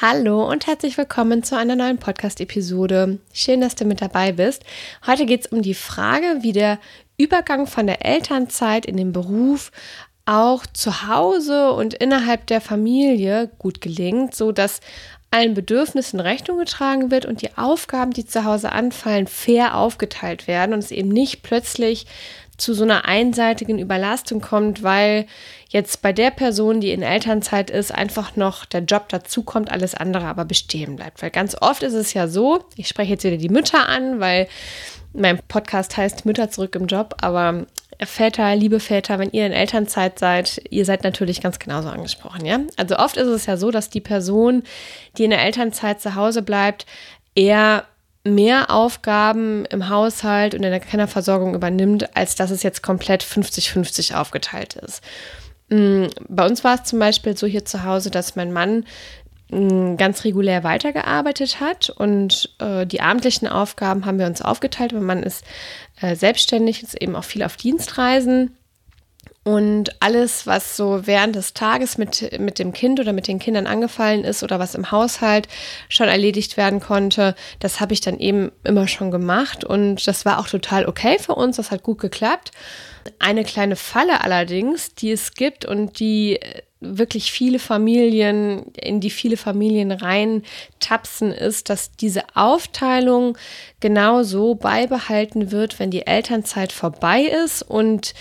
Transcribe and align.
Hallo 0.00 0.48
und 0.48 0.68
herzlich 0.68 0.96
willkommen 0.96 1.42
zu 1.42 1.56
einer 1.56 1.74
neuen 1.74 1.98
Podcast-Episode. 1.98 3.18
Schön, 3.32 3.60
dass 3.60 3.74
du 3.74 3.84
mit 3.84 4.00
dabei 4.00 4.30
bist. 4.30 4.62
Heute 5.04 5.26
geht 5.26 5.40
es 5.40 5.46
um 5.50 5.60
die 5.60 5.74
Frage, 5.74 6.36
wie 6.42 6.52
der 6.52 6.78
Übergang 7.16 7.66
von 7.66 7.88
der 7.88 8.06
Elternzeit 8.06 8.86
in 8.86 8.96
den 8.96 9.10
Beruf 9.10 9.72
auch 10.24 10.66
zu 10.66 11.08
Hause 11.08 11.72
und 11.72 11.94
innerhalb 11.94 12.46
der 12.46 12.60
Familie 12.60 13.50
gut 13.58 13.80
gelingt, 13.80 14.36
so 14.36 14.52
dass 14.52 14.78
allen 15.32 15.54
Bedürfnissen 15.54 16.20
Rechnung 16.20 16.58
getragen 16.58 17.10
wird 17.10 17.26
und 17.26 17.42
die 17.42 17.58
Aufgaben, 17.58 18.12
die 18.12 18.24
zu 18.24 18.44
Hause 18.44 18.70
anfallen, 18.70 19.26
fair 19.26 19.76
aufgeteilt 19.76 20.46
werden 20.46 20.74
und 20.74 20.78
es 20.78 20.92
eben 20.92 21.08
nicht 21.08 21.42
plötzlich 21.42 22.06
zu 22.58 22.74
so 22.74 22.82
einer 22.82 23.06
einseitigen 23.06 23.78
Überlastung 23.78 24.40
kommt, 24.40 24.82
weil 24.82 25.26
jetzt 25.68 26.02
bei 26.02 26.12
der 26.12 26.30
Person, 26.30 26.80
die 26.80 26.90
in 26.90 27.02
Elternzeit 27.02 27.70
ist, 27.70 27.94
einfach 27.94 28.36
noch 28.36 28.64
der 28.64 28.80
Job 28.80 29.08
dazukommt, 29.08 29.70
alles 29.70 29.94
andere 29.94 30.26
aber 30.26 30.44
bestehen 30.44 30.96
bleibt. 30.96 31.22
Weil 31.22 31.30
ganz 31.30 31.56
oft 31.60 31.82
ist 31.82 31.94
es 31.94 32.12
ja 32.14 32.26
so, 32.28 32.64
ich 32.76 32.88
spreche 32.88 33.12
jetzt 33.12 33.24
wieder 33.24 33.36
die 33.36 33.48
Mütter 33.48 33.88
an, 33.88 34.20
weil 34.20 34.48
mein 35.12 35.38
Podcast 35.48 35.96
heißt 35.96 36.26
Mütter 36.26 36.50
zurück 36.50 36.74
im 36.74 36.86
Job, 36.86 37.14
aber 37.20 37.66
Väter, 38.00 38.54
liebe 38.54 38.78
Väter, 38.80 39.18
wenn 39.18 39.30
ihr 39.30 39.46
in 39.46 39.52
Elternzeit 39.52 40.18
seid, 40.18 40.62
ihr 40.70 40.84
seid 40.84 41.02
natürlich 41.02 41.40
ganz 41.40 41.58
genauso 41.58 41.88
angesprochen, 41.88 42.44
ja? 42.44 42.60
Also 42.76 42.96
oft 42.96 43.16
ist 43.16 43.26
es 43.26 43.46
ja 43.46 43.56
so, 43.56 43.70
dass 43.70 43.90
die 43.90 44.00
Person, 44.00 44.62
die 45.16 45.24
in 45.24 45.30
der 45.30 45.42
Elternzeit 45.44 46.00
zu 46.00 46.14
Hause 46.14 46.42
bleibt, 46.42 46.86
eher 47.34 47.84
mehr 48.34 48.70
Aufgaben 48.70 49.64
im 49.66 49.88
Haushalt 49.88 50.54
und 50.54 50.62
in 50.62 50.70
der 50.70 50.80
Kinderversorgung 50.80 51.54
übernimmt, 51.54 52.16
als 52.16 52.34
dass 52.34 52.50
es 52.50 52.62
jetzt 52.62 52.82
komplett 52.82 53.22
50-50 53.22 54.14
aufgeteilt 54.14 54.74
ist. 54.74 55.02
Mm, 55.68 56.06
bei 56.28 56.46
uns 56.46 56.64
war 56.64 56.74
es 56.74 56.84
zum 56.84 56.98
Beispiel 56.98 57.36
so 57.36 57.46
hier 57.46 57.64
zu 57.64 57.84
Hause, 57.84 58.10
dass 58.10 58.36
mein 58.36 58.52
Mann 58.52 58.84
mm, 59.50 59.96
ganz 59.96 60.24
regulär 60.24 60.64
weitergearbeitet 60.64 61.60
hat 61.60 61.90
und 61.90 62.54
äh, 62.58 62.86
die 62.86 63.00
abendlichen 63.00 63.48
Aufgaben 63.48 64.06
haben 64.06 64.18
wir 64.18 64.26
uns 64.26 64.42
aufgeteilt. 64.42 64.92
Mein 64.92 65.04
Mann 65.04 65.22
ist 65.22 65.44
äh, 66.00 66.16
selbstständig, 66.16 66.82
ist 66.82 67.00
eben 67.00 67.16
auch 67.16 67.24
viel 67.24 67.42
auf 67.42 67.56
Dienstreisen. 67.56 68.57
Und 69.48 69.96
alles, 70.00 70.46
was 70.46 70.76
so 70.76 71.06
während 71.06 71.34
des 71.34 71.54
Tages 71.54 71.96
mit, 71.96 72.38
mit 72.38 72.58
dem 72.58 72.74
Kind 72.74 73.00
oder 73.00 73.14
mit 73.14 73.28
den 73.28 73.38
Kindern 73.38 73.66
angefallen 73.66 74.22
ist 74.22 74.42
oder 74.42 74.58
was 74.58 74.74
im 74.74 74.90
Haushalt 74.92 75.48
schon 75.88 76.06
erledigt 76.06 76.58
werden 76.58 76.80
konnte, 76.80 77.34
das 77.58 77.80
habe 77.80 77.94
ich 77.94 78.02
dann 78.02 78.18
eben 78.18 78.52
immer 78.62 78.86
schon 78.88 79.10
gemacht. 79.10 79.64
Und 79.64 80.06
das 80.06 80.26
war 80.26 80.38
auch 80.38 80.48
total 80.48 80.84
okay 80.84 81.16
für 81.18 81.34
uns. 81.34 81.56
Das 81.56 81.70
hat 81.70 81.82
gut 81.82 81.98
geklappt. 81.98 82.50
Eine 83.20 83.42
kleine 83.42 83.76
Falle 83.76 84.22
allerdings, 84.22 84.94
die 84.94 85.12
es 85.12 85.32
gibt 85.32 85.64
und 85.64 85.98
die 85.98 86.38
wirklich 86.80 87.32
viele 87.32 87.58
Familien, 87.58 88.66
in 88.74 89.00
die 89.00 89.08
viele 89.08 89.38
Familien 89.38 89.92
rein 89.92 90.42
tapsen, 90.78 91.32
ist, 91.32 91.70
dass 91.70 91.92
diese 91.92 92.24
Aufteilung 92.34 93.38
genau 93.80 94.24
so 94.24 94.56
beibehalten 94.56 95.52
wird, 95.52 95.78
wenn 95.78 95.90
die 95.90 96.06
Elternzeit 96.06 96.70
vorbei 96.70 97.22
ist 97.22 97.62
und 97.62 98.12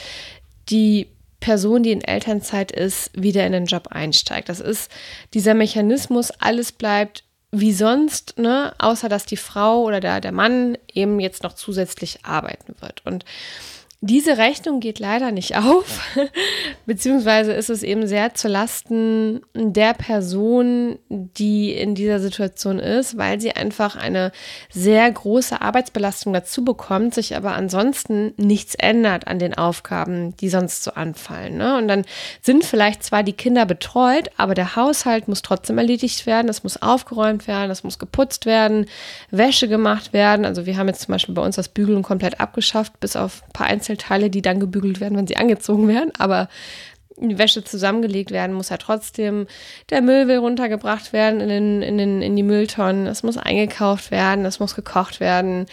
die 0.69 1.07
Person, 1.39 1.83
die 1.83 1.91
in 1.91 2.01
Elternzeit 2.01 2.71
ist, 2.71 3.11
wieder 3.13 3.45
in 3.45 3.51
den 3.51 3.65
Job 3.65 3.87
einsteigt. 3.89 4.49
Das 4.49 4.59
ist 4.59 4.91
dieser 5.33 5.53
Mechanismus, 5.53 6.31
alles 6.31 6.71
bleibt 6.71 7.23
wie 7.51 7.73
sonst, 7.73 8.37
ne, 8.37 8.73
außer 8.77 9.07
dass 9.07 9.25
die 9.25 9.37
Frau 9.37 9.83
oder 9.83 9.99
der, 9.99 10.19
der 10.19 10.31
Mann 10.31 10.77
eben 10.93 11.19
jetzt 11.19 11.43
noch 11.43 11.53
zusätzlich 11.53 12.25
arbeiten 12.25 12.75
wird. 12.81 13.05
Und 13.05 13.23
diese 14.01 14.37
Rechnung 14.37 14.79
geht 14.79 14.99
leider 14.99 15.31
nicht 15.31 15.57
auf, 15.57 16.15
beziehungsweise 16.85 17.53
ist 17.53 17.71
es 17.71 17.81
eben 17.81 18.05
sehr 18.05 18.35
zu 18.35 18.47
Lasten 18.47 19.41
der 19.55 19.95
Person, 19.95 20.99
die 21.09 21.73
in 21.73 21.95
dieser 21.95 22.19
Situation 22.19 22.77
ist, 22.77 23.17
weil 23.17 23.41
sie 23.41 23.53
einfach 23.53 23.95
eine 23.95 24.31
sehr 24.69 25.11
große 25.11 25.63
Arbeitsbelastung 25.63 26.31
dazu 26.31 26.63
bekommt, 26.63 27.15
sich 27.15 27.35
aber 27.35 27.53
ansonsten 27.53 28.35
nichts 28.37 28.75
ändert 28.75 29.25
an 29.25 29.39
den 29.39 29.55
Aufgaben, 29.55 30.37
die 30.37 30.49
sonst 30.49 30.83
so 30.83 30.91
anfallen. 30.91 31.57
Ne? 31.57 31.75
Und 31.75 31.87
dann 31.87 32.05
sind 32.43 32.65
vielleicht 32.65 33.03
zwar 33.03 33.23
die 33.23 33.33
Kinder 33.33 33.65
betreut, 33.65 34.29
aber 34.37 34.53
der 34.53 34.75
Haushalt 34.75 35.27
muss 35.27 35.41
trotzdem 35.41 35.79
erledigt 35.79 36.27
werden, 36.27 36.49
es 36.49 36.61
muss 36.61 36.79
aufgeräumt 36.79 37.47
werden, 37.47 37.71
es 37.71 37.83
muss 37.83 37.97
geputzt 37.97 38.45
werden, 38.45 38.85
Wäsche 39.31 39.67
gemacht 39.67 40.13
werden. 40.13 40.45
Also 40.45 40.67
wir 40.67 40.77
haben 40.77 40.87
jetzt 40.87 41.01
zum 41.01 41.13
Beispiel 41.13 41.33
bei 41.33 41.41
uns 41.41 41.55
das 41.55 41.69
Bügeln 41.69 42.03
komplett 42.03 42.39
abgeschafft, 42.39 42.99
bis 42.99 43.15
auf 43.15 43.41
ein 43.47 43.53
paar 43.53 43.65
Einzelheiten 43.65 43.86
Einzelteile, 43.87 44.29
die 44.29 44.41
dann 44.41 44.59
gebügelt 44.59 44.99
werden, 44.99 45.17
wenn 45.17 45.27
sie 45.27 45.37
angezogen 45.37 45.87
werden. 45.87 46.11
Aber 46.17 46.49
die 47.19 47.39
Wäsche 47.39 47.63
zusammengelegt 47.63 48.29
werden, 48.29 48.55
muss 48.55 48.69
ja 48.69 48.77
trotzdem 48.77 49.47
der 49.89 50.03
Müll 50.03 50.27
will 50.27 50.37
runtergebracht 50.37 51.13
werden 51.13 51.39
in, 51.41 51.49
den, 51.49 51.81
in, 51.81 51.97
den, 51.97 52.21
in 52.21 52.35
die 52.35 52.43
Mülltonnen. 52.43 53.07
Es 53.07 53.23
muss 53.23 53.37
eingekauft 53.37 54.11
werden, 54.11 54.45
es 54.45 54.59
muss 54.59 54.75
gekocht 54.75 55.19
werden, 55.19 55.65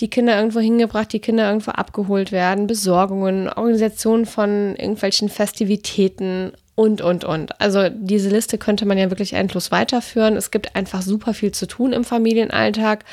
die 0.00 0.10
Kinder 0.10 0.36
irgendwo 0.36 0.58
hingebracht, 0.58 1.12
die 1.12 1.20
Kinder 1.20 1.46
irgendwo 1.46 1.70
abgeholt 1.70 2.32
werden, 2.32 2.66
Besorgungen, 2.66 3.48
Organisation 3.48 4.26
von 4.26 4.74
irgendwelchen 4.74 5.28
Festivitäten 5.28 6.52
und, 6.74 7.00
und, 7.00 7.24
und. 7.24 7.60
Also 7.60 7.88
diese 7.90 8.30
Liste 8.30 8.58
könnte 8.58 8.84
man 8.84 8.98
ja 8.98 9.10
wirklich 9.10 9.34
endlos 9.34 9.70
weiterführen. 9.70 10.36
Es 10.36 10.50
gibt 10.50 10.74
einfach 10.74 11.02
super 11.02 11.32
viel 11.32 11.52
zu 11.52 11.66
tun 11.66 11.92
im 11.92 12.02
Familienalltag 12.02 13.04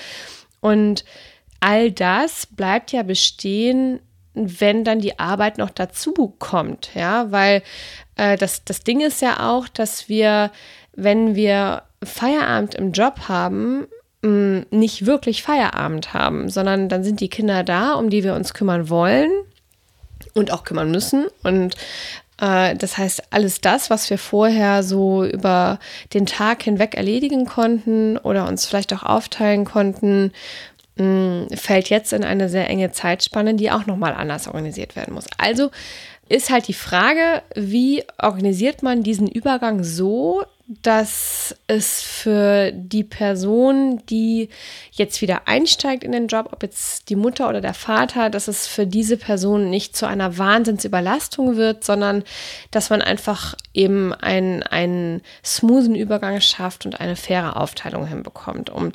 und 0.60 1.06
all 1.60 1.92
das 1.92 2.46
bleibt 2.46 2.92
ja 2.92 3.02
bestehen, 3.02 4.00
wenn 4.36 4.84
dann 4.84 5.00
die 5.00 5.20
Arbeit 5.20 5.58
noch 5.58 5.70
dazu 5.70 6.36
kommt, 6.40 6.90
ja, 6.94 7.32
weil 7.32 7.64
äh, 8.16 8.38
das, 8.38 8.64
das 8.64 8.82
Ding 8.82 9.02
ist 9.02 9.22
ja 9.22 9.52
auch, 9.52 9.68
dass 9.68 10.10
wir, 10.10 10.52
wenn 10.94 11.36
wir 11.36 11.84
Feierabend 12.04 12.76
im 12.76 12.92
Job 12.92 13.28
haben, 13.28 13.88
mh, 14.22 14.30
mm, 14.30 14.66
nicht 14.72 15.06
wirklich 15.06 15.44
Feierabend 15.44 16.14
haben, 16.14 16.50
sondern 16.50 16.90
dann 16.90 17.04
sind 17.04 17.20
die 17.20 17.30
Kinder 17.30 17.64
da, 17.64 17.94
um 17.94 18.10
die 18.10 18.24
wir 18.24 18.36
uns 18.36 18.54
kümmern 18.54 18.90
wollen 18.90 19.32
und 20.34 20.52
auch 20.52 20.64
kümmern 20.64 20.92
müssen. 20.92 21.28
Und 21.44 21.76
äh, 22.40 22.76
das 22.76 22.98
heißt, 22.98 23.24
alles 23.32 23.62
das, 23.62 23.90
was 23.90 24.10
wir 24.10 24.18
vorher 24.18 24.84
so 24.84 25.24
über 25.24 25.80
den 26.14 26.26
Tag 26.26 26.64
hinweg 26.64 26.96
erledigen 26.96 27.46
konnten 27.46 28.18
oder 28.18 28.48
uns 28.48 28.66
vielleicht 28.66 28.94
auch 28.94 29.04
aufteilen 29.04 29.66
konnten, 29.66 30.32
fällt 30.98 31.90
jetzt 31.90 32.14
in 32.14 32.24
eine 32.24 32.48
sehr 32.48 32.70
enge 32.70 32.92
Zeitspanne, 32.92 33.56
die 33.56 33.70
auch 33.72 33.86
nochmal 33.86 34.14
anders 34.14 34.48
organisiert 34.48 34.96
werden 34.96 35.14
muss. 35.14 35.26
Also 35.38 35.72
ist 36.28 36.50
halt 36.50 36.68
die 36.68 36.74
Frage, 36.74 37.44
wie 37.56 38.04
organisiert 38.18 38.82
man 38.82 39.04
diesen 39.04 39.28
Übergang 39.28 39.84
so, 39.84 40.44
dass 40.68 41.56
es 41.68 42.02
für 42.02 42.72
die 42.72 43.04
Person, 43.04 44.02
die 44.10 44.50
jetzt 44.92 45.22
wieder 45.22 45.48
einsteigt 45.48 46.04
in 46.04 46.12
den 46.12 46.26
Job, 46.26 46.50
ob 46.52 46.64
jetzt 46.64 47.10
die 47.10 47.16
Mutter 47.16 47.48
oder 47.48 47.62
der 47.62 47.76
Vater, 47.76 48.32
dass 48.32 48.48
es 48.48 48.66
für 48.66 48.88
diese 48.88 49.18
Person 49.18 49.70
nicht 49.70 49.96
zu 49.96 50.08
einer 50.08 50.40
Wahnsinnsüberlastung 50.40 51.56
wird, 51.56 51.84
sondern 51.84 52.24
dass 52.72 52.90
man 52.90 53.04
einfach 53.04 53.54
eben 53.76 54.12
einen, 54.12 54.64
einen 54.64 55.22
smoothen 55.44 55.94
Übergang 55.94 56.42
schafft 56.42 56.88
und 56.88 57.00
eine 57.00 57.16
faire 57.16 57.58
Aufteilung 57.58 58.08
hinbekommt, 58.08 58.72
um 58.72 58.92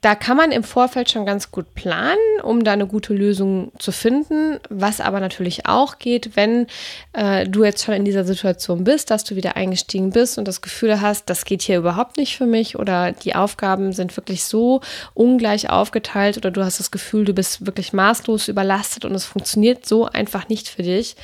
da 0.00 0.14
kann 0.14 0.36
man 0.36 0.52
im 0.52 0.62
Vorfeld 0.62 1.10
schon 1.10 1.26
ganz 1.26 1.50
gut 1.50 1.74
planen, 1.74 2.18
um 2.42 2.62
da 2.62 2.72
eine 2.72 2.86
gute 2.86 3.14
Lösung 3.14 3.72
zu 3.78 3.90
finden. 3.90 4.60
Was 4.68 5.00
aber 5.00 5.20
natürlich 5.20 5.66
auch 5.66 5.98
geht, 5.98 6.36
wenn 6.36 6.66
äh, 7.12 7.48
du 7.48 7.64
jetzt 7.64 7.84
schon 7.84 7.94
in 7.94 8.04
dieser 8.04 8.24
Situation 8.24 8.84
bist, 8.84 9.10
dass 9.10 9.24
du 9.24 9.34
wieder 9.34 9.56
eingestiegen 9.56 10.10
bist 10.10 10.38
und 10.38 10.46
das 10.46 10.62
Gefühl 10.62 11.00
hast, 11.00 11.28
das 11.28 11.44
geht 11.44 11.62
hier 11.62 11.78
überhaupt 11.78 12.16
nicht 12.16 12.36
für 12.36 12.46
mich 12.46 12.78
oder 12.78 13.12
die 13.12 13.34
Aufgaben 13.34 13.92
sind 13.92 14.16
wirklich 14.16 14.44
so 14.44 14.80
ungleich 15.14 15.70
aufgeteilt 15.70 16.36
oder 16.36 16.50
du 16.50 16.64
hast 16.64 16.78
das 16.78 16.90
Gefühl, 16.90 17.24
du 17.24 17.32
bist 17.32 17.66
wirklich 17.66 17.92
maßlos 17.92 18.48
überlastet 18.48 19.04
und 19.04 19.14
es 19.14 19.24
funktioniert 19.24 19.86
so 19.86 20.06
einfach 20.06 20.48
nicht 20.48 20.68
für 20.68 20.82
dich, 20.82 21.16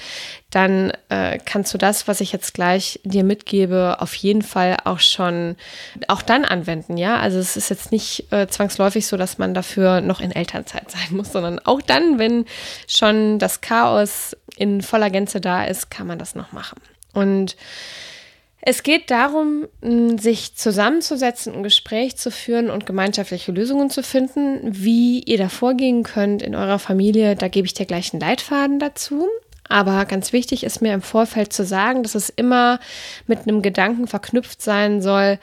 dann 0.55 0.93
äh, 1.09 1.39
kannst 1.45 1.75
du 1.75 1.79
das, 1.79 2.07
was 2.07 2.21
ich 2.21 2.33
jetzt 2.33 2.55
gleich 2.55 3.01
dir 3.03 3.25
mitgebe, 3.25 3.97
auf 3.99 4.15
jeden 4.15 4.43
Fall 4.43 4.77
auch 4.85 5.01
schon 5.01 5.57
auch 6.07 6.23
dann 6.23 6.45
anwenden. 6.45 6.97
Ja, 6.97 7.17
also 7.17 7.39
es 7.39 7.57
ist 7.57 7.71
jetzt 7.71 7.91
nicht 7.91 8.33
äh, 8.33 8.47
zwangsläufig 8.47 9.07
so, 9.07 9.17
dass 9.17 9.39
man 9.39 9.53
dafür 9.53 10.01
noch 10.01 10.21
in 10.21 10.31
Elternzeit 10.31 10.91
sein 10.93 11.17
muss, 11.17 11.33
sondern 11.33 11.59
auch 11.59 11.83
dann, 11.83 12.19
wenn 12.19 12.45
schon 12.87 13.39
das 13.39 13.61
Chaos 13.61 14.37
in 14.57 14.83
voller 14.83 15.11
Gänze 15.11 15.41
da 15.41 15.65
ist, 15.65 15.91
kann 15.91 16.07
man 16.07 16.19
das 16.19 16.35
noch 16.35 16.53
machen. 16.53 16.81
Und 17.13 17.57
es 18.67 18.83
geht 18.83 19.11
darum, 19.11 19.67
sich 20.17 20.57
zusammenzusetzen, 20.57 21.53
ein 21.53 21.63
Gespräch 21.63 22.17
zu 22.17 22.31
führen 22.31 22.71
und 22.71 22.87
gemeinschaftliche 22.87 23.53
Lösungen 23.53 23.91
zu 23.91 24.03
finden, 24.03 24.61
wie 24.65 25.21
ihr 25.21 25.37
da 25.37 25.51
vorgehen 25.51 26.03
könnt 26.03 26.41
in 26.41 26.55
eurer 26.55 26.79
Familie. 26.79 27.37
Da 27.37 27.49
gebe 27.49 27.67
ich 27.67 27.75
dir 27.75 27.85
gleich 27.85 28.15
einen 28.15 28.21
Leitfaden 28.21 28.79
dazu. 28.79 29.29
Aber 29.75 30.05
ganz 30.05 30.33
wichtig 30.33 30.63
ist 30.63 30.83
mir 30.83 30.95
im 30.95 31.03
Vorfeld 31.03 31.53
zu 31.53 31.65
sagen, 31.65 32.05
dass 32.05 32.15
es 32.15 32.29
immer 32.29 32.79
mit 33.27 33.41
einem 33.41 33.61
Gedanken 33.61 34.07
verknüpft 34.07 34.63
sein 34.63 35.03
soll, 35.03 35.41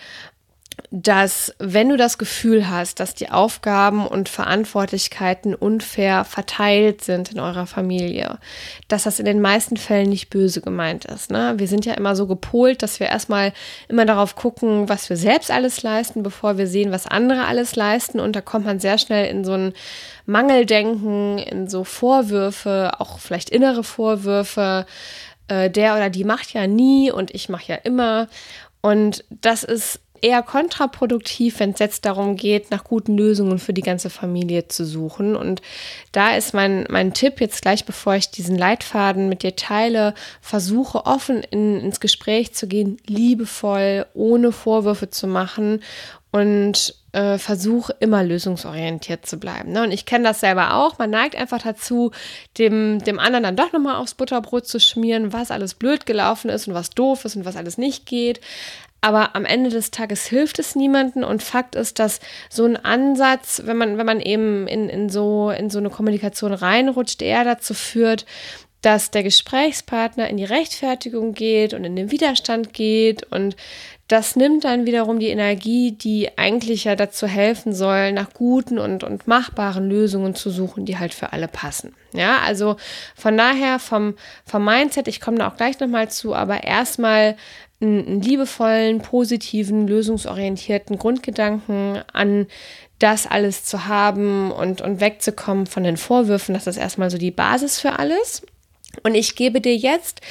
dass 0.89 1.53
wenn 1.57 1.89
du 1.89 1.95
das 1.95 2.17
Gefühl 2.17 2.69
hast, 2.69 2.99
dass 2.99 3.13
die 3.13 3.29
Aufgaben 3.29 4.05
und 4.05 4.27
Verantwortlichkeiten 4.27 5.55
unfair 5.55 6.25
verteilt 6.25 7.03
sind 7.03 7.31
in 7.31 7.39
eurer 7.39 7.65
Familie, 7.65 8.39
dass 8.89 9.03
das 9.03 9.19
in 9.19 9.25
den 9.25 9.39
meisten 9.39 9.77
Fällen 9.77 10.09
nicht 10.09 10.29
böse 10.29 10.59
gemeint 10.61 11.05
ist. 11.05 11.31
Ne? 11.31 11.53
Wir 11.57 11.67
sind 11.67 11.85
ja 11.85 11.93
immer 11.93 12.15
so 12.15 12.27
gepolt, 12.27 12.83
dass 12.83 12.99
wir 12.99 13.07
erstmal 13.07 13.53
immer 13.87 14.05
darauf 14.05 14.35
gucken, 14.35 14.89
was 14.89 15.09
wir 15.09 15.17
selbst 15.17 15.49
alles 15.49 15.81
leisten, 15.81 16.23
bevor 16.23 16.57
wir 16.57 16.67
sehen, 16.67 16.91
was 16.91 17.07
andere 17.07 17.45
alles 17.45 17.75
leisten. 17.75 18.19
Und 18.19 18.35
da 18.35 18.41
kommt 18.41 18.65
man 18.65 18.79
sehr 18.79 18.97
schnell 18.97 19.29
in 19.29 19.45
so 19.45 19.53
ein 19.53 19.73
Mangeldenken, 20.25 21.37
in 21.37 21.69
so 21.69 21.83
Vorwürfe, 21.83 22.91
auch 22.99 23.19
vielleicht 23.19 23.49
innere 23.49 23.83
Vorwürfe. 23.83 24.85
Äh, 25.47 25.69
der 25.69 25.95
oder 25.95 26.09
die 26.09 26.23
macht 26.25 26.53
ja 26.53 26.67
nie 26.67 27.11
und 27.11 27.33
ich 27.33 27.47
mache 27.49 27.71
ja 27.71 27.75
immer. 27.75 28.27
Und 28.81 29.23
das 29.29 29.63
ist 29.63 29.99
eher 30.21 30.43
kontraproduktiv, 30.43 31.59
wenn 31.59 31.71
es 31.71 31.79
jetzt 31.79 32.05
darum 32.05 32.35
geht, 32.35 32.71
nach 32.71 32.83
guten 32.83 33.17
Lösungen 33.17 33.59
für 33.59 33.73
die 33.73 33.81
ganze 33.81 34.09
Familie 34.09 34.67
zu 34.67 34.85
suchen. 34.85 35.35
Und 35.35 35.61
da 36.11 36.35
ist 36.35 36.53
mein, 36.53 36.85
mein 36.89 37.13
Tipp 37.13 37.41
jetzt 37.41 37.61
gleich, 37.61 37.85
bevor 37.85 38.15
ich 38.15 38.29
diesen 38.29 38.57
Leitfaden 38.57 39.29
mit 39.29 39.43
dir 39.43 39.55
teile, 39.55 40.13
versuche 40.41 41.05
offen 41.05 41.43
in, 41.43 41.79
ins 41.79 41.99
Gespräch 41.99 42.53
zu 42.53 42.67
gehen, 42.67 42.97
liebevoll, 43.05 44.05
ohne 44.13 44.51
Vorwürfe 44.51 45.09
zu 45.09 45.27
machen 45.27 45.81
und 46.31 46.95
äh, 47.11 47.37
versuche 47.37 47.93
immer 47.99 48.23
lösungsorientiert 48.23 49.25
zu 49.25 49.37
bleiben. 49.37 49.73
Ne? 49.73 49.83
Und 49.83 49.91
ich 49.91 50.05
kenne 50.05 50.23
das 50.23 50.39
selber 50.39 50.75
auch. 50.75 50.97
Man 50.97 51.09
neigt 51.09 51.35
einfach 51.35 51.61
dazu, 51.61 52.11
dem, 52.57 52.99
dem 52.99 53.19
anderen 53.19 53.43
dann 53.43 53.55
doch 53.57 53.73
nochmal 53.73 53.97
aufs 53.97 54.13
Butterbrot 54.13 54.65
zu 54.65 54.79
schmieren, 54.79 55.33
was 55.33 55.51
alles 55.51 55.73
blöd 55.73 56.05
gelaufen 56.05 56.49
ist 56.49 56.67
und 56.67 56.73
was 56.73 56.91
doof 56.91 57.25
ist 57.25 57.35
und 57.35 57.43
was 57.43 57.57
alles 57.57 57.77
nicht 57.77 58.05
geht. 58.05 58.39
Aber 59.01 59.35
am 59.35 59.45
Ende 59.45 59.71
des 59.71 59.89
Tages 59.89 60.25
hilft 60.27 60.59
es 60.59 60.75
niemanden 60.75 61.23
und 61.23 61.41
Fakt 61.41 61.75
ist, 61.75 61.97
dass 61.97 62.19
so 62.49 62.65
ein 62.65 62.77
Ansatz, 62.77 63.63
wenn 63.65 63.77
man, 63.77 63.97
wenn 63.97 64.05
man 64.05 64.21
eben 64.21 64.67
in, 64.67 64.89
in, 64.89 65.09
so, 65.09 65.49
in 65.49 65.71
so 65.71 65.79
eine 65.79 65.89
Kommunikation 65.89 66.53
reinrutscht, 66.53 67.23
eher 67.23 67.43
dazu 67.43 67.73
führt, 67.73 68.27
dass 68.81 69.11
der 69.11 69.23
Gesprächspartner 69.23 70.29
in 70.29 70.37
die 70.37 70.43
Rechtfertigung 70.43 71.33
geht 71.33 71.73
und 71.73 71.83
in 71.83 71.95
den 71.95 72.11
Widerstand 72.11 72.73
geht 72.73 73.23
und 73.31 73.55
das 74.11 74.35
nimmt 74.35 74.65
dann 74.65 74.85
wiederum 74.85 75.19
die 75.19 75.29
Energie, 75.29 75.93
die 75.93 76.37
eigentlich 76.37 76.83
ja 76.83 76.97
dazu 76.97 77.27
helfen 77.27 77.73
soll, 77.73 78.11
nach 78.11 78.33
guten 78.33 78.77
und, 78.77 79.05
und 79.05 79.25
machbaren 79.25 79.87
Lösungen 79.87 80.35
zu 80.35 80.49
suchen, 80.49 80.85
die 80.85 80.99
halt 80.99 81.13
für 81.13 81.31
alle 81.31 81.47
passen. 81.47 81.95
Ja, 82.11 82.39
also 82.39 82.75
von 83.15 83.37
daher 83.37 83.79
vom, 83.79 84.15
vom 84.45 84.65
Mindset, 84.65 85.07
ich 85.07 85.21
komme 85.21 85.37
da 85.37 85.47
auch 85.47 85.55
gleich 85.55 85.79
nochmal 85.79 86.09
zu, 86.09 86.35
aber 86.35 86.65
erstmal 86.65 87.37
einen 87.81 88.21
liebevollen, 88.21 89.01
positiven, 89.01 89.87
lösungsorientierten 89.87 90.97
Grundgedanken 90.97 92.01
an 92.13 92.47
das 92.99 93.25
alles 93.25 93.65
zu 93.65 93.87
haben 93.87 94.51
und, 94.51 94.81
und 94.81 94.99
wegzukommen 94.99 95.65
von 95.65 95.83
den 95.83 95.97
Vorwürfen. 95.97 96.53
Das 96.53 96.67
ist 96.67 96.77
erstmal 96.77 97.09
so 97.09 97.17
die 97.17 97.31
Basis 97.31 97.79
für 97.79 97.97
alles. 97.97 98.43
Und 99.03 99.15
ich 99.15 99.35
gebe 99.35 99.61
dir 99.61 99.75
jetzt 99.75 100.21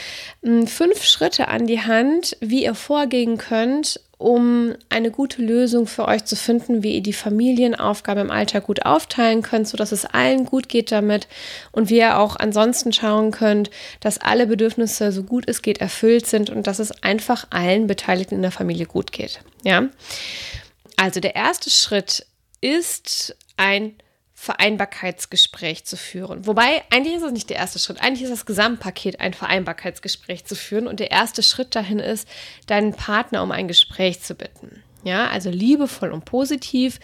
hm, 0.42 0.66
fünf 0.66 1.02
Schritte 1.02 1.48
an 1.48 1.66
die 1.66 1.80
Hand, 1.80 2.36
wie 2.40 2.64
ihr 2.64 2.74
vorgehen 2.74 3.38
könnt, 3.38 4.00
um 4.20 4.74
eine 4.90 5.10
gute 5.10 5.40
Lösung 5.40 5.86
für 5.86 6.06
euch 6.06 6.26
zu 6.26 6.36
finden, 6.36 6.82
wie 6.82 6.96
ihr 6.96 7.02
die 7.02 7.14
Familienaufgabe 7.14 8.20
im 8.20 8.30
Alltag 8.30 8.64
gut 8.64 8.84
aufteilen 8.84 9.40
könnt, 9.40 9.66
sodass 9.66 9.92
es 9.92 10.04
allen 10.04 10.44
gut 10.44 10.68
geht 10.68 10.92
damit 10.92 11.26
und 11.72 11.88
wie 11.88 11.96
ihr 11.96 12.18
auch 12.18 12.36
ansonsten 12.36 12.92
schauen 12.92 13.30
könnt, 13.30 13.70
dass 14.00 14.18
alle 14.18 14.46
Bedürfnisse 14.46 15.10
so 15.10 15.22
gut 15.22 15.44
es 15.48 15.62
geht 15.62 15.78
erfüllt 15.78 16.26
sind 16.26 16.50
und 16.50 16.66
dass 16.66 16.80
es 16.80 17.02
einfach 17.02 17.46
allen 17.48 17.86
Beteiligten 17.86 18.34
in 18.34 18.42
der 18.42 18.50
Familie 18.50 18.84
gut 18.84 19.10
geht. 19.10 19.40
Ja? 19.64 19.88
Also 20.96 21.20
der 21.20 21.34
erste 21.34 21.70
Schritt 21.70 22.26
ist 22.60 23.34
ein 23.56 23.94
Vereinbarkeitsgespräch 24.40 25.84
zu 25.84 25.98
führen. 25.98 26.46
Wobei, 26.46 26.82
eigentlich 26.88 27.16
ist 27.16 27.22
es 27.24 27.32
nicht 27.32 27.50
der 27.50 27.58
erste 27.58 27.78
Schritt. 27.78 28.00
Eigentlich 28.00 28.22
ist 28.22 28.32
das 28.32 28.46
Gesamtpaket 28.46 29.20
ein 29.20 29.34
Vereinbarkeitsgespräch 29.34 30.46
zu 30.46 30.56
führen. 30.56 30.86
Und 30.86 30.98
der 30.98 31.10
erste 31.10 31.42
Schritt 31.42 31.74
dahin 31.74 31.98
ist, 31.98 32.26
deinen 32.66 32.94
Partner 32.94 33.42
um 33.42 33.50
ein 33.50 33.68
Gespräch 33.68 34.22
zu 34.22 34.34
bitten. 34.34 34.82
Ja, 35.04 35.28
also 35.28 35.50
liebevoll 35.50 36.10
und 36.10 36.24
positiv 36.24 37.00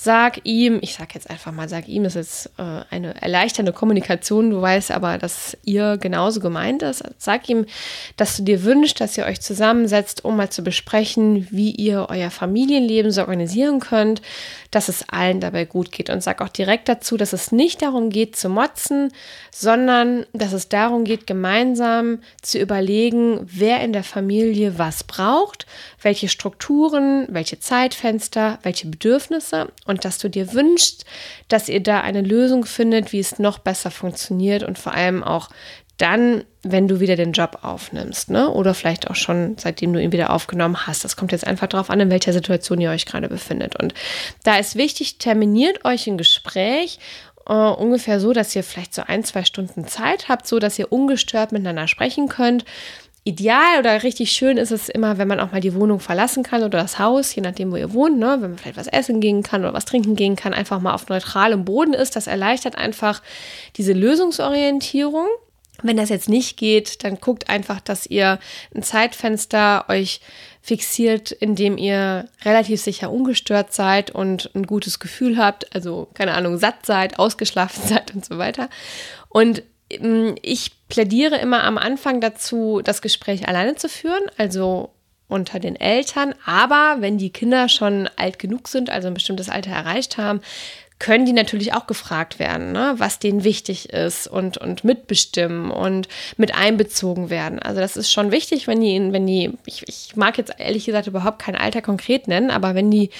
sag 0.00 0.40
ihm, 0.44 0.78
ich 0.80 0.94
sag 0.94 1.12
jetzt 1.16 1.28
einfach 1.28 1.50
mal, 1.50 1.68
sag 1.68 1.88
ihm, 1.88 2.04
das 2.04 2.14
ist 2.14 2.50
äh, 2.56 2.82
eine 2.88 3.20
erleichternde 3.20 3.72
Kommunikation, 3.72 4.50
du 4.50 4.62
weißt 4.62 4.92
aber, 4.92 5.18
dass 5.18 5.56
ihr 5.64 5.96
genauso 5.96 6.38
gemeint 6.38 6.82
ist. 6.82 7.02
Sag 7.18 7.48
ihm, 7.48 7.66
dass 8.16 8.36
du 8.36 8.44
dir 8.44 8.62
wünschst, 8.62 9.00
dass 9.00 9.18
ihr 9.18 9.26
euch 9.26 9.40
zusammensetzt, 9.40 10.24
um 10.24 10.36
mal 10.36 10.50
zu 10.50 10.62
besprechen, 10.62 11.48
wie 11.50 11.72
ihr 11.72 12.06
euer 12.10 12.30
Familienleben 12.30 13.10
so 13.10 13.22
organisieren 13.22 13.80
könnt, 13.80 14.22
dass 14.70 14.88
es 14.88 15.08
allen 15.08 15.40
dabei 15.40 15.64
gut 15.64 15.90
geht. 15.90 16.10
Und 16.10 16.22
sag 16.22 16.42
auch 16.42 16.48
direkt 16.48 16.88
dazu, 16.88 17.16
dass 17.16 17.32
es 17.32 17.50
nicht 17.50 17.82
darum 17.82 18.10
geht 18.10 18.36
zu 18.36 18.48
motzen, 18.48 19.12
sondern 19.50 20.26
dass 20.32 20.52
es 20.52 20.68
darum 20.68 21.02
geht, 21.02 21.26
gemeinsam 21.26 22.20
zu 22.40 22.60
überlegen, 22.60 23.40
wer 23.42 23.80
in 23.80 23.92
der 23.92 24.04
Familie 24.04 24.78
was 24.78 25.02
braucht, 25.02 25.66
welche 26.00 26.28
Strukturen, 26.28 27.26
welche 27.28 27.58
Zeitfenster, 27.58 28.60
welche 28.62 28.86
Bedürfnisse 28.86 29.72
und 29.88 30.04
dass 30.04 30.18
du 30.18 30.28
dir 30.28 30.52
wünschst, 30.52 31.04
dass 31.48 31.68
ihr 31.68 31.82
da 31.82 32.00
eine 32.00 32.22
Lösung 32.22 32.64
findet, 32.64 33.12
wie 33.12 33.18
es 33.18 33.38
noch 33.38 33.58
besser 33.58 33.90
funktioniert 33.90 34.62
und 34.62 34.78
vor 34.78 34.94
allem 34.94 35.24
auch 35.24 35.48
dann, 35.96 36.44
wenn 36.62 36.86
du 36.86 37.00
wieder 37.00 37.16
den 37.16 37.32
Job 37.32 37.58
aufnimmst, 37.62 38.30
ne? 38.30 38.50
Oder 38.50 38.72
vielleicht 38.72 39.10
auch 39.10 39.16
schon, 39.16 39.56
seitdem 39.58 39.92
du 39.92 40.00
ihn 40.00 40.12
wieder 40.12 40.30
aufgenommen 40.30 40.86
hast. 40.86 41.04
Das 41.04 41.16
kommt 41.16 41.32
jetzt 41.32 41.46
einfach 41.46 41.66
darauf 41.66 41.90
an, 41.90 41.98
in 41.98 42.10
welcher 42.10 42.32
Situation 42.32 42.80
ihr 42.80 42.90
euch 42.90 43.04
gerade 43.04 43.28
befindet. 43.28 43.74
Und 43.74 43.94
da 44.44 44.58
ist 44.58 44.76
wichtig, 44.76 45.18
terminiert 45.18 45.84
euch 45.84 46.06
ein 46.06 46.18
Gespräch 46.18 46.98
Uh, 47.50 47.72
ungefähr 47.72 48.20
so, 48.20 48.34
dass 48.34 48.54
ihr 48.54 48.62
vielleicht 48.62 48.92
so 48.92 49.00
ein, 49.06 49.24
zwei 49.24 49.42
Stunden 49.42 49.86
Zeit 49.86 50.28
habt, 50.28 50.46
so 50.46 50.58
dass 50.58 50.78
ihr 50.78 50.92
ungestört 50.92 51.50
miteinander 51.50 51.88
sprechen 51.88 52.28
könnt 52.28 52.66
ideal 53.24 53.78
oder 53.78 54.02
richtig 54.02 54.32
schön 54.32 54.56
ist 54.56 54.70
es 54.70 54.88
immer, 54.88 55.18
wenn 55.18 55.28
man 55.28 55.40
auch 55.40 55.52
mal 55.52 55.60
die 55.60 55.74
Wohnung 55.74 56.00
verlassen 56.00 56.42
kann 56.42 56.62
oder 56.62 56.78
das 56.78 56.98
Haus, 56.98 57.34
je 57.34 57.42
nachdem, 57.42 57.70
wo 57.72 57.76
ihr 57.76 57.92
wohnt, 57.92 58.18
ne? 58.18 58.38
wenn 58.40 58.50
man 58.50 58.58
vielleicht 58.58 58.78
was 58.78 58.86
essen 58.86 59.20
gehen 59.20 59.42
kann 59.42 59.62
oder 59.62 59.74
was 59.74 59.84
trinken 59.84 60.16
gehen 60.16 60.36
kann, 60.36 60.54
einfach 60.54 60.80
mal 60.80 60.94
auf 60.94 61.08
neutralem 61.08 61.64
Boden 61.64 61.94
ist. 61.94 62.16
Das 62.16 62.26
erleichtert 62.26 62.76
einfach 62.76 63.22
diese 63.76 63.92
Lösungsorientierung. 63.92 65.26
Wenn 65.82 65.96
das 65.96 66.08
jetzt 66.08 66.28
nicht 66.28 66.56
geht, 66.56 67.04
dann 67.04 67.20
guckt 67.20 67.48
einfach, 67.48 67.80
dass 67.80 68.06
ihr 68.06 68.40
ein 68.74 68.82
Zeitfenster 68.82 69.84
euch 69.88 70.20
fixiert, 70.60 71.30
in 71.30 71.54
dem 71.54 71.78
ihr 71.78 72.28
relativ 72.44 72.80
sicher 72.80 73.12
ungestört 73.12 73.72
seid 73.72 74.10
und 74.10 74.50
ein 74.54 74.64
gutes 74.64 74.98
Gefühl 74.98 75.38
habt, 75.38 75.74
also 75.74 76.08
keine 76.14 76.34
Ahnung, 76.34 76.58
satt 76.58 76.84
seid, 76.84 77.18
ausgeschlafen 77.18 77.82
seid 77.88 78.14
und 78.14 78.24
so 78.24 78.38
weiter. 78.38 78.68
Und 79.28 79.62
ich 79.88 80.88
plädiere 80.88 81.36
immer 81.38 81.64
am 81.64 81.78
Anfang 81.78 82.20
dazu, 82.20 82.80
das 82.82 83.02
Gespräch 83.02 83.48
alleine 83.48 83.76
zu 83.76 83.88
führen, 83.88 84.22
also 84.36 84.90
unter 85.28 85.60
den 85.60 85.76
Eltern. 85.76 86.34
Aber 86.44 86.96
wenn 87.00 87.18
die 87.18 87.30
Kinder 87.30 87.68
schon 87.68 88.08
alt 88.16 88.38
genug 88.38 88.68
sind, 88.68 88.90
also 88.90 89.08
ein 89.08 89.14
bestimmtes 89.14 89.48
Alter 89.48 89.70
erreicht 89.70 90.18
haben, 90.18 90.40
können 90.98 91.26
die 91.26 91.32
natürlich 91.32 91.74
auch 91.74 91.86
gefragt 91.86 92.38
werden, 92.38 92.72
ne, 92.72 92.94
was 92.96 93.20
denen 93.20 93.44
wichtig 93.44 93.90
ist 93.90 94.26
und, 94.26 94.58
und 94.58 94.82
mitbestimmen 94.82 95.70
und 95.70 96.08
mit 96.36 96.54
einbezogen 96.54 97.30
werden. 97.30 97.60
Also 97.60 97.80
das 97.80 97.96
ist 97.96 98.10
schon 98.10 98.32
wichtig, 98.32 98.66
wenn 98.66 98.80
die, 98.80 99.12
wenn 99.12 99.26
die, 99.26 99.52
ich, 99.64 99.86
ich 99.86 100.16
mag 100.16 100.38
jetzt 100.38 100.52
ehrlich 100.58 100.86
gesagt 100.86 101.06
überhaupt 101.06 101.38
kein 101.38 101.54
Alter 101.54 101.82
konkret 101.82 102.26
nennen, 102.26 102.50
aber 102.50 102.74
wenn 102.74 102.90
die 102.90 103.10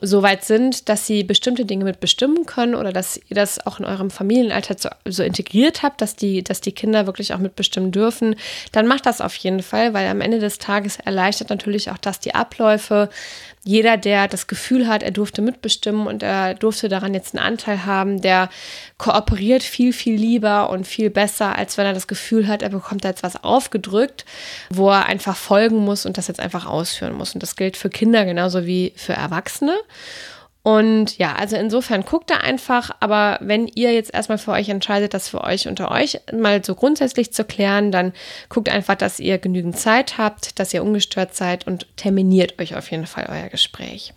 so 0.00 0.22
weit 0.22 0.44
sind, 0.44 0.88
dass 0.88 1.06
sie 1.06 1.24
bestimmte 1.24 1.64
Dinge 1.64 1.84
mitbestimmen 1.84 2.46
können 2.46 2.76
oder 2.76 2.92
dass 2.92 3.16
ihr 3.16 3.34
das 3.34 3.66
auch 3.66 3.80
in 3.80 3.84
eurem 3.84 4.10
Familienalter 4.10 4.76
so, 4.78 4.90
so 5.04 5.24
integriert 5.24 5.82
habt, 5.82 6.00
dass 6.00 6.14
die, 6.14 6.44
dass 6.44 6.60
die 6.60 6.72
Kinder 6.72 7.06
wirklich 7.06 7.34
auch 7.34 7.38
mitbestimmen 7.38 7.90
dürfen, 7.90 8.36
dann 8.70 8.86
macht 8.86 9.06
das 9.06 9.20
auf 9.20 9.34
jeden 9.36 9.62
Fall, 9.62 9.92
weil 9.92 10.06
am 10.06 10.20
Ende 10.20 10.38
des 10.38 10.58
Tages 10.58 10.98
erleichtert 10.98 11.50
natürlich 11.50 11.90
auch 11.90 11.98
das 11.98 12.20
die 12.20 12.34
Abläufe. 12.34 13.10
Jeder, 13.66 13.96
der 13.96 14.28
das 14.28 14.46
Gefühl 14.46 14.86
hat, 14.86 15.02
er 15.02 15.10
durfte 15.10 15.40
mitbestimmen 15.40 16.06
und 16.06 16.22
er 16.22 16.52
durfte 16.52 16.90
daran 16.90 17.14
jetzt 17.14 17.34
einen 17.34 17.44
Anteil 17.44 17.86
haben, 17.86 18.20
der 18.20 18.50
kooperiert 18.98 19.62
viel, 19.62 19.94
viel 19.94 20.16
lieber 20.16 20.68
und 20.68 20.86
viel 20.86 21.08
besser, 21.08 21.56
als 21.56 21.78
wenn 21.78 21.86
er 21.86 21.94
das 21.94 22.06
Gefühl 22.06 22.46
hat, 22.46 22.60
er 22.60 22.68
bekommt 22.68 23.04
da 23.04 23.08
jetzt 23.08 23.22
was 23.22 23.42
aufgedrückt, 23.42 24.26
wo 24.68 24.90
er 24.90 25.06
einfach 25.06 25.36
folgen 25.36 25.78
muss 25.78 26.04
und 26.04 26.18
das 26.18 26.28
jetzt 26.28 26.40
einfach 26.40 26.66
ausführen 26.66 27.14
muss. 27.14 27.32
Und 27.32 27.42
das 27.42 27.56
gilt 27.56 27.78
für 27.78 27.88
Kinder 27.88 28.26
genauso 28.26 28.66
wie 28.66 28.92
für 28.96 29.14
Erwachsene. 29.14 29.74
Und 30.64 31.18
ja, 31.18 31.34
also 31.34 31.56
insofern 31.56 32.06
guckt 32.06 32.30
da 32.30 32.38
einfach, 32.38 32.90
aber 33.00 33.38
wenn 33.42 33.68
ihr 33.68 33.92
jetzt 33.92 34.14
erstmal 34.14 34.38
für 34.38 34.52
euch 34.52 34.70
entscheidet, 34.70 35.12
das 35.12 35.28
für 35.28 35.44
euch 35.44 35.68
unter 35.68 35.90
euch 35.90 36.18
mal 36.32 36.64
so 36.64 36.74
grundsätzlich 36.74 37.34
zu 37.34 37.44
klären, 37.44 37.92
dann 37.92 38.14
guckt 38.48 38.70
einfach, 38.70 38.94
dass 38.94 39.20
ihr 39.20 39.36
genügend 39.36 39.78
Zeit 39.78 40.16
habt, 40.16 40.58
dass 40.58 40.72
ihr 40.72 40.82
ungestört 40.82 41.34
seid 41.34 41.66
und 41.66 41.86
terminiert 41.96 42.58
euch 42.58 42.76
auf 42.76 42.90
jeden 42.90 43.06
Fall 43.06 43.26
euer 43.28 43.50
Gespräch. 43.50 44.14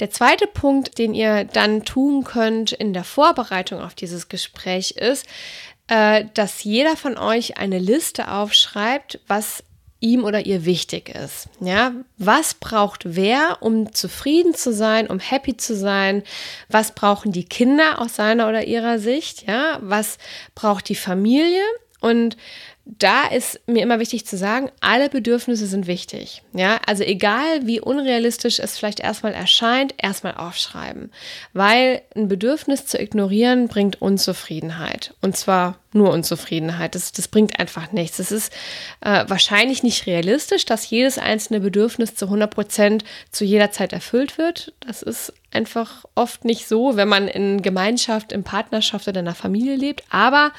Der 0.00 0.10
zweite 0.10 0.48
Punkt, 0.48 0.98
den 0.98 1.14
ihr 1.14 1.44
dann 1.44 1.84
tun 1.84 2.24
könnt 2.24 2.72
in 2.72 2.92
der 2.92 3.04
Vorbereitung 3.04 3.80
auf 3.80 3.94
dieses 3.94 4.28
Gespräch 4.28 4.96
ist, 4.96 5.26
äh, 5.86 6.24
dass 6.34 6.64
jeder 6.64 6.96
von 6.96 7.16
euch 7.16 7.56
eine 7.56 7.78
Liste 7.78 8.32
aufschreibt, 8.32 9.20
was 9.28 9.62
ihm 10.00 10.24
oder 10.24 10.46
ihr 10.46 10.64
wichtig 10.64 11.08
ist. 11.08 11.48
Ja, 11.60 11.92
was 12.16 12.54
braucht 12.54 13.02
wer, 13.04 13.58
um 13.60 13.92
zufrieden 13.92 14.54
zu 14.54 14.72
sein, 14.72 15.08
um 15.08 15.18
happy 15.18 15.56
zu 15.56 15.74
sein? 15.76 16.22
Was 16.68 16.92
brauchen 16.94 17.32
die 17.32 17.44
Kinder 17.44 18.00
aus 18.00 18.16
seiner 18.16 18.48
oder 18.48 18.64
ihrer 18.64 18.98
Sicht? 18.98 19.46
Ja, 19.46 19.78
was 19.82 20.18
braucht 20.54 20.88
die 20.88 20.94
Familie? 20.94 21.62
Und 22.00 22.36
da 22.96 23.26
ist 23.26 23.60
mir 23.66 23.82
immer 23.82 24.00
wichtig 24.00 24.24
zu 24.24 24.38
sagen, 24.38 24.70
alle 24.80 25.10
Bedürfnisse 25.10 25.66
sind 25.66 25.86
wichtig. 25.86 26.42
Ja, 26.54 26.80
also 26.86 27.04
egal 27.04 27.66
wie 27.66 27.80
unrealistisch 27.80 28.58
es 28.58 28.78
vielleicht 28.78 29.00
erstmal 29.00 29.34
erscheint, 29.34 29.94
erstmal 29.98 30.34
aufschreiben. 30.34 31.12
Weil 31.52 32.00
ein 32.16 32.28
Bedürfnis 32.28 32.86
zu 32.86 32.98
ignorieren 32.98 33.68
bringt 33.68 34.00
Unzufriedenheit. 34.00 35.14
Und 35.20 35.36
zwar 35.36 35.78
nur 35.92 36.12
Unzufriedenheit. 36.12 36.94
Das, 36.94 37.12
das 37.12 37.28
bringt 37.28 37.58
einfach 37.60 37.92
nichts. 37.92 38.18
Es 38.18 38.32
ist 38.32 38.52
äh, 39.00 39.24
wahrscheinlich 39.26 39.82
nicht 39.82 40.06
realistisch, 40.06 40.64
dass 40.64 40.88
jedes 40.88 41.18
einzelne 41.18 41.60
Bedürfnis 41.60 42.14
zu 42.14 42.26
100 42.26 42.50
Prozent 42.50 43.04
zu 43.30 43.44
jeder 43.44 43.70
Zeit 43.70 43.92
erfüllt 43.92 44.38
wird. 44.38 44.72
Das 44.80 45.02
ist 45.02 45.32
einfach 45.50 46.04
oft 46.14 46.44
nicht 46.44 46.68
so, 46.68 46.96
wenn 46.96 47.08
man 47.08 47.26
in 47.26 47.62
Gemeinschaft, 47.62 48.32
in 48.32 48.44
Partnerschaft 48.44 49.08
oder 49.08 49.20
in 49.20 49.26
einer 49.26 49.34
Familie 49.34 49.76
lebt. 49.76 50.04
Aber 50.10 50.52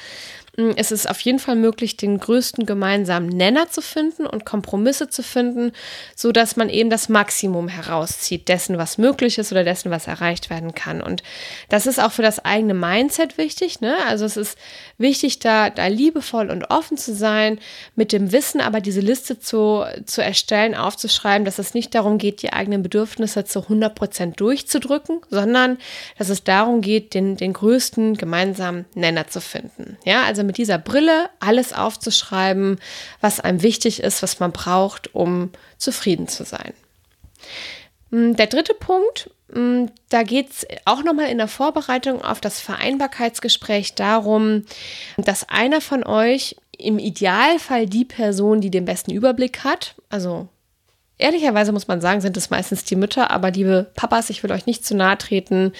hm, 0.56 0.74
es 0.76 0.90
ist 0.90 1.08
auf 1.08 1.20
jeden 1.20 1.38
Fall 1.38 1.56
möglich, 1.56 1.96
den 1.96 2.18
größten 2.18 2.66
gemeinsamen 2.66 3.28
Nenner 3.28 3.68
zu 3.68 3.80
finden 3.80 4.26
und 4.26 4.44
Kompromisse 4.44 5.08
zu 5.08 5.22
finden, 5.22 5.72
so 6.14 6.32
dass 6.32 6.56
man 6.56 6.68
eben 6.68 6.90
das 6.90 7.08
Maximum 7.08 7.68
herauszieht 7.68 8.48
dessen, 8.48 8.78
was 8.78 8.98
möglich 8.98 9.38
ist 9.38 9.52
oder 9.52 9.64
dessen, 9.64 9.90
was 9.90 10.06
erreicht 10.06 10.50
werden 10.50 10.74
kann. 10.74 11.00
Und 11.00 11.22
das 11.68 11.86
ist 11.86 12.00
auch 12.00 12.12
für 12.12 12.22
das 12.22 12.44
eigene 12.44 12.74
Mindset 12.74 13.38
wichtig. 13.38 13.80
Ne? 13.80 13.96
Also 14.06 14.24
es 14.24 14.36
ist 14.36 14.58
wichtig, 14.98 15.38
da, 15.38 15.70
da 15.70 15.86
liebevoll 15.86 16.50
und 16.50 16.70
offen 16.70 16.96
zu 16.96 17.14
sein, 17.14 17.58
mit 17.94 18.12
dem 18.12 18.32
Wissen 18.32 18.60
aber 18.60 18.80
diese 18.80 19.00
Liste 19.00 19.38
zu, 19.38 19.84
zu 20.04 20.22
erstellen, 20.22 20.74
aufzuschreiben, 20.74 21.44
dass 21.44 21.58
es 21.58 21.74
nicht 21.74 21.94
darum 21.94 22.18
geht, 22.18 22.42
die 22.42 22.52
eigenen 22.52 22.82
Bedürfnisse 22.82 23.44
zu 23.44 23.62
100 23.62 23.94
Prozent 23.94 24.40
durchzudrücken, 24.40 25.20
sondern 25.30 25.78
dass 26.18 26.28
es 26.28 26.44
darum 26.44 26.80
geht, 26.80 27.14
den, 27.14 27.36
den 27.36 27.52
größten 27.52 28.16
gemeinsamen 28.16 28.84
Nenner 28.94 29.28
zu 29.28 29.40
finden. 29.40 29.96
Ja, 30.04 30.24
also 30.24 30.49
mit 30.50 30.58
dieser 30.58 30.78
Brille 30.78 31.30
alles 31.38 31.72
aufzuschreiben, 31.72 32.80
was 33.20 33.38
einem 33.38 33.62
wichtig 33.62 34.02
ist, 34.02 34.20
was 34.20 34.40
man 34.40 34.50
braucht, 34.50 35.14
um 35.14 35.50
zufrieden 35.78 36.26
zu 36.26 36.42
sein. 36.42 36.72
Hm, 38.10 38.34
der 38.34 38.48
dritte 38.48 38.74
Punkt, 38.74 39.30
hm, 39.52 39.92
da 40.08 40.24
geht 40.24 40.50
es 40.50 40.66
auch 40.86 41.04
nochmal 41.04 41.28
in 41.28 41.38
der 41.38 41.46
Vorbereitung 41.46 42.20
auf 42.20 42.40
das 42.40 42.58
Vereinbarkeitsgespräch 42.58 43.94
darum, 43.94 44.64
dass 45.16 45.48
einer 45.48 45.80
von 45.80 46.02
euch 46.02 46.56
im 46.76 46.98
Idealfall 46.98 47.86
die 47.86 48.04
Person, 48.04 48.60
die 48.60 48.72
den 48.72 48.86
besten 48.86 49.12
Überblick 49.12 49.62
hat, 49.62 49.94
also 50.08 50.48
Ehrlicherweise 51.20 51.70
muss 51.72 51.86
man 51.86 52.00
sagen, 52.00 52.22
sind 52.22 52.38
es 52.38 52.48
meistens 52.48 52.84
die 52.84 52.96
Mütter, 52.96 53.30
aber 53.30 53.50
liebe 53.50 53.90
Papas, 53.94 54.30
ich 54.30 54.42
will 54.42 54.50
euch 54.52 54.64
nicht 54.64 54.86
zu 54.86 54.96
nahe 54.96 55.18
treten. 55.18 55.74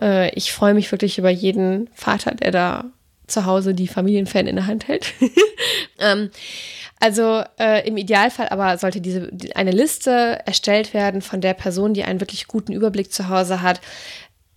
Äh, 0.00 0.34
ich 0.34 0.50
freue 0.50 0.72
mich 0.72 0.90
wirklich 0.90 1.18
über 1.18 1.28
jeden 1.28 1.90
Vater, 1.92 2.34
der 2.34 2.52
da 2.52 2.84
zu 3.30 3.46
Hause 3.46 3.74
die 3.74 3.88
Familienfan 3.88 4.46
in 4.46 4.56
der 4.56 4.66
Hand 4.66 4.88
hält. 4.88 5.12
ähm, 5.98 6.30
also 7.00 7.42
äh, 7.58 7.86
im 7.86 7.96
Idealfall 7.96 8.48
aber 8.48 8.76
sollte 8.78 9.00
diese 9.00 9.30
eine 9.54 9.70
Liste 9.70 10.40
erstellt 10.44 10.94
werden 10.94 11.22
von 11.22 11.40
der 11.40 11.54
Person, 11.54 11.94
die 11.94 12.04
einen 12.04 12.20
wirklich 12.20 12.48
guten 12.48 12.72
Überblick 12.72 13.12
zu 13.12 13.28
Hause 13.28 13.62
hat, 13.62 13.80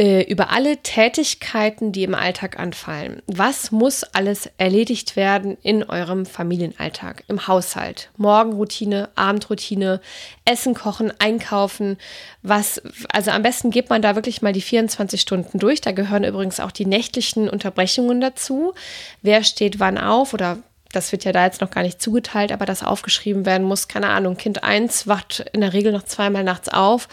äh, 0.02 0.24
über 0.24 0.50
alle 0.50 0.78
Tätigkeiten, 0.78 1.92
die 1.92 2.04
im 2.04 2.16
Alltag 2.16 2.60
anfallen. 2.60 3.22
Was 3.28 3.72
muss 3.72 4.04
alles 4.04 4.50
erledigt 4.58 5.16
werden 5.16 5.60
in 5.62 5.84
eurem 5.84 6.26
Familienalltag, 6.26 7.24
im 7.28 7.48
Haushalt? 7.48 8.10
Morgenroutine, 8.18 9.10
Abendroutine, 9.14 10.02
Essen 10.44 10.74
kochen, 10.74 11.14
einkaufen. 11.20 12.00
Was, 12.42 12.82
also 13.14 13.30
am 13.30 13.44
besten 13.44 13.70
geht 13.70 13.92
man 13.92 14.02
da 14.02 14.16
wirklich 14.16 14.42
mal 14.42 14.54
die 14.54 14.62
24 14.62 15.22
Stunden 15.22 15.60
durch. 15.60 15.82
Da 15.82 15.92
gehören 15.92 16.24
übrigens 16.24 16.60
auch 16.60 16.72
die 16.72 16.88
nächtlichen 16.88 17.48
Unterbrechungen 17.48 18.22
dazu. 18.22 18.74
Wer 19.22 19.44
steht 19.44 19.80
wann 19.80 20.00
auf 20.00 20.34
oder 20.34 20.58
das 20.94 21.12
wird 21.12 21.24
ja 21.24 21.32
da 21.32 21.46
jetzt 21.46 21.62
noch 21.62 21.72
gar 21.72 21.84
nicht 21.84 22.02
zugeteilt, 22.02 22.52
aber 22.52 22.66
das 22.66 22.84
aufgeschrieben 22.84 23.46
werden 23.46 23.66
muss. 23.66 23.88
Keine 23.88 24.10
Ahnung, 24.10 24.36
Kind 24.36 24.64
1 24.64 25.08
wacht 25.08 25.46
in 25.54 25.62
der 25.62 25.72
Regel 25.72 25.94
noch 25.94 26.04
zweimal 26.04 26.44
nachts 26.44 26.68
auf 26.68 27.08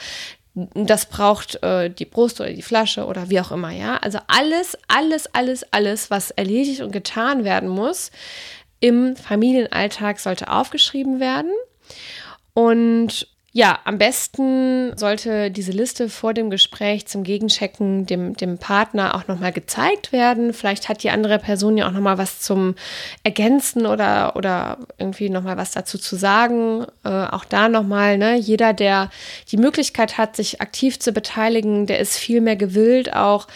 das 0.74 1.06
braucht 1.06 1.62
äh, 1.62 1.90
die 1.90 2.04
Brust 2.04 2.40
oder 2.40 2.52
die 2.52 2.62
Flasche 2.62 3.06
oder 3.06 3.30
wie 3.30 3.40
auch 3.40 3.52
immer, 3.52 3.70
ja. 3.70 3.96
Also 3.96 4.18
alles, 4.26 4.76
alles, 4.88 5.32
alles, 5.34 5.72
alles, 5.72 6.10
was 6.10 6.30
erledigt 6.30 6.80
und 6.80 6.92
getan 6.92 7.44
werden 7.44 7.68
muss 7.68 8.10
im 8.80 9.16
Familienalltag, 9.16 10.20
sollte 10.20 10.50
aufgeschrieben 10.50 11.20
werden. 11.20 11.50
Und 12.54 13.28
ja, 13.58 13.80
am 13.82 13.98
besten 13.98 14.96
sollte 14.96 15.50
diese 15.50 15.72
Liste 15.72 16.08
vor 16.08 16.32
dem 16.32 16.48
Gespräch 16.48 17.08
zum 17.08 17.24
Gegenchecken 17.24 18.06
dem, 18.06 18.36
dem 18.36 18.56
Partner 18.56 19.16
auch 19.16 19.26
nochmal 19.26 19.50
gezeigt 19.50 20.12
werden. 20.12 20.54
Vielleicht 20.54 20.88
hat 20.88 21.02
die 21.02 21.10
andere 21.10 21.40
Person 21.40 21.76
ja 21.76 21.88
auch 21.88 21.90
nochmal 21.90 22.18
was 22.18 22.38
zum 22.38 22.76
Ergänzen 23.24 23.84
oder, 23.84 24.36
oder 24.36 24.78
irgendwie 24.96 25.28
nochmal 25.28 25.56
was 25.56 25.72
dazu 25.72 25.98
zu 25.98 26.14
sagen. 26.14 26.86
Äh, 27.02 27.08
auch 27.08 27.44
da 27.44 27.68
nochmal, 27.68 28.16
ne, 28.16 28.36
jeder, 28.36 28.72
der 28.72 29.10
die 29.50 29.56
Möglichkeit 29.56 30.18
hat, 30.18 30.36
sich 30.36 30.60
aktiv 30.60 31.00
zu 31.00 31.10
beteiligen, 31.10 31.88
der 31.88 31.98
ist 31.98 32.16
viel 32.16 32.40
mehr 32.40 32.54
gewillt, 32.54 33.12
auch 33.12 33.48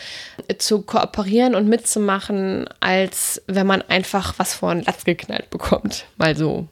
zu 0.59 0.82
kooperieren 0.82 1.54
und 1.54 1.68
mitzumachen, 1.68 2.68
als 2.80 3.40
wenn 3.47 3.68
man 3.68 3.82
einfach 3.82 4.35
was 4.37 4.52
vor 4.52 4.75
den 4.75 4.82
Latz 4.82 5.04
geknallt 5.04 5.49
bekommt. 5.50 6.06
Mal 6.16 6.37
so 6.37 6.66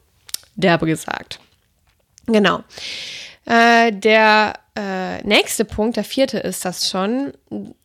derbe 0.57 0.87
gesagt. 0.87 1.39
Genau. 2.27 2.63
Äh, 3.47 3.93
der 3.93 4.55
äh, 4.77 5.23
nächste 5.27 5.65
Punkt, 5.65 5.97
der 5.97 6.05
vierte 6.05 6.39
ist 6.39 6.65
das 6.65 6.91
schon, 6.91 7.33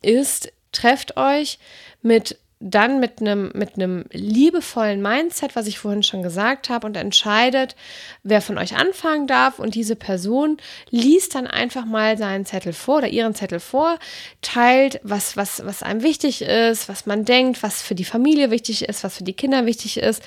ist, 0.02 0.52
trefft 0.72 1.16
euch 1.16 1.58
mit 2.02 2.38
dann 2.58 3.00
mit 3.00 3.20
einem 3.20 3.50
mit 3.54 3.74
einem 3.74 4.06
liebevollen 4.12 5.02
Mindset, 5.02 5.54
was 5.56 5.66
ich 5.66 5.78
vorhin 5.78 6.02
schon 6.02 6.22
gesagt 6.22 6.70
habe, 6.70 6.86
und 6.86 6.96
entscheidet, 6.96 7.76
wer 8.22 8.40
von 8.40 8.56
euch 8.56 8.76
anfangen 8.76 9.26
darf. 9.26 9.58
Und 9.58 9.74
diese 9.74 9.94
Person 9.94 10.56
liest 10.88 11.34
dann 11.34 11.46
einfach 11.46 11.84
mal 11.84 12.16
seinen 12.16 12.46
Zettel 12.46 12.72
vor 12.72 12.98
oder 12.98 13.08
ihren 13.08 13.34
Zettel 13.34 13.60
vor, 13.60 13.98
teilt, 14.40 15.00
was, 15.02 15.36
was, 15.36 15.66
was 15.66 15.82
einem 15.82 16.02
wichtig 16.02 16.42
ist, 16.42 16.88
was 16.88 17.04
man 17.04 17.26
denkt, 17.26 17.62
was 17.62 17.82
für 17.82 17.94
die 17.94 18.04
Familie 18.04 18.50
wichtig 18.50 18.88
ist, 18.88 19.04
was 19.04 19.18
für 19.18 19.24
die 19.24 19.34
Kinder 19.34 19.66
wichtig 19.66 19.98
ist. 19.98 20.22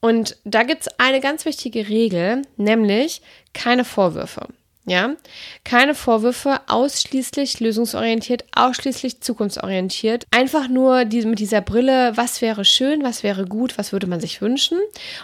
Und 0.00 0.36
da 0.44 0.62
gibt 0.62 0.82
es 0.82 0.88
eine 0.98 1.20
ganz 1.20 1.44
wichtige 1.44 1.88
Regel, 1.88 2.42
nämlich 2.56 3.22
keine 3.52 3.84
Vorwürfe. 3.84 4.48
Ja, 4.86 5.14
keine 5.62 5.94
Vorwürfe, 5.94 6.62
ausschließlich 6.66 7.60
lösungsorientiert, 7.60 8.44
ausschließlich 8.56 9.20
zukunftsorientiert. 9.20 10.26
Einfach 10.30 10.68
nur 10.68 11.04
die, 11.04 11.22
mit 11.26 11.38
dieser 11.38 11.60
Brille, 11.60 12.16
was 12.16 12.40
wäre 12.40 12.64
schön, 12.64 13.04
was 13.04 13.22
wäre 13.22 13.44
gut, 13.44 13.76
was 13.76 13.92
würde 13.92 14.06
man 14.06 14.20
sich 14.20 14.40
wünschen. 14.40 14.78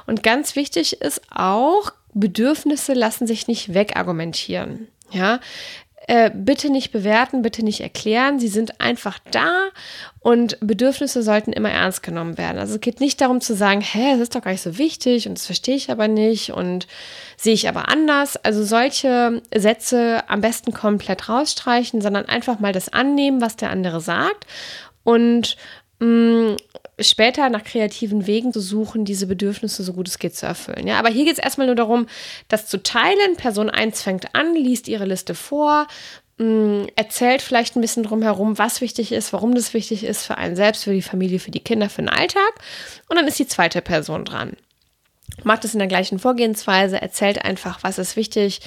Und 0.06 0.23
ganz 0.23 0.56
wichtig 0.56 1.00
ist 1.00 1.23
auch, 1.35 1.90
Bedürfnisse 2.12 2.92
lassen 2.92 3.26
sich 3.26 3.49
nicht 3.49 3.73
wegargumentieren. 3.75 4.88
Ja, 5.11 5.40
äh, 6.08 6.30
bitte 6.32 6.70
nicht 6.70 6.92
bewerten, 6.92 7.42
bitte 7.42 7.64
nicht 7.64 7.80
erklären. 7.80 8.38
Sie 8.38 8.48
sind 8.48 8.80
einfach 8.80 9.18
da 9.32 9.68
und 10.20 10.56
Bedürfnisse 10.60 11.22
sollten 11.22 11.52
immer 11.52 11.70
ernst 11.70 12.02
genommen 12.02 12.38
werden. 12.38 12.58
Also 12.58 12.75
es 12.75 12.80
geht 12.80 13.00
nicht 13.00 13.20
darum 13.20 13.40
zu 13.40 13.54
sagen, 13.54 13.80
hä, 13.80 14.12
das 14.12 14.20
ist 14.20 14.34
doch 14.34 14.42
gar 14.42 14.52
nicht 14.52 14.62
so 14.62 14.78
wichtig 14.78 15.26
und 15.28 15.36
das 15.36 15.46
verstehe 15.46 15.75
ich 15.75 15.90
aber 15.90 16.06
nicht 16.06 16.52
und 16.52 16.86
sehe 17.36 17.54
ich 17.54 17.68
aber 17.68 17.88
anders. 17.88 18.36
Also 18.36 18.64
solche 18.64 19.42
Sätze 19.54 20.22
am 20.28 20.40
besten 20.40 20.72
komplett 20.72 21.28
rausstreichen, 21.28 22.00
sondern 22.00 22.26
einfach 22.26 22.60
mal 22.60 22.72
das 22.72 22.92
annehmen, 22.92 23.40
was 23.40 23.56
der 23.56 23.70
andere 23.70 24.00
sagt 24.00 24.46
und 25.02 25.56
mh, 25.98 26.06
mm, 26.06 26.56
später 27.00 27.48
nach 27.50 27.64
kreativen 27.64 28.26
Wegen 28.26 28.52
zu 28.52 28.60
suchen, 28.60 29.04
diese 29.04 29.26
Bedürfnisse 29.26 29.82
so 29.82 29.92
gut 29.92 30.08
es 30.08 30.18
geht 30.18 30.36
zu 30.36 30.46
erfüllen. 30.46 30.86
Ja, 30.86 30.98
aber 30.98 31.10
hier 31.10 31.24
geht 31.24 31.34
es 31.34 31.38
erstmal 31.38 31.66
nur 31.66 31.76
darum, 31.76 32.06
das 32.48 32.66
zu 32.66 32.82
teilen. 32.82 33.36
Person 33.36 33.70
1 33.70 34.02
fängt 34.02 34.34
an, 34.34 34.54
liest 34.54 34.88
ihre 34.88 35.04
Liste 35.04 35.34
vor, 35.34 35.86
Mm, 36.38 36.84
erzählt 36.96 37.40
vielleicht 37.40 37.76
ein 37.76 37.80
bisschen 37.80 38.02
drumherum, 38.02 38.58
was 38.58 38.82
wichtig 38.82 39.10
ist, 39.10 39.32
warum 39.32 39.54
das 39.54 39.72
wichtig 39.72 40.04
ist 40.04 40.26
für 40.26 40.36
einen 40.36 40.54
selbst, 40.54 40.84
für 40.84 40.92
die 40.92 41.00
Familie, 41.02 41.38
für 41.38 41.50
die 41.50 41.60
Kinder, 41.60 41.88
für 41.88 42.02
den 42.02 42.10
Alltag. 42.10 42.52
Und 43.08 43.16
dann 43.16 43.26
ist 43.26 43.38
die 43.38 43.46
zweite 43.46 43.80
Person 43.80 44.26
dran. 44.26 44.52
Macht 45.44 45.64
es 45.64 45.74
in 45.74 45.78
der 45.78 45.88
gleichen 45.88 46.18
Vorgehensweise, 46.18 47.00
erzählt 47.00 47.44
einfach, 47.44 47.82
was 47.82 47.98
ist 47.98 48.16
wichtig 48.16 48.60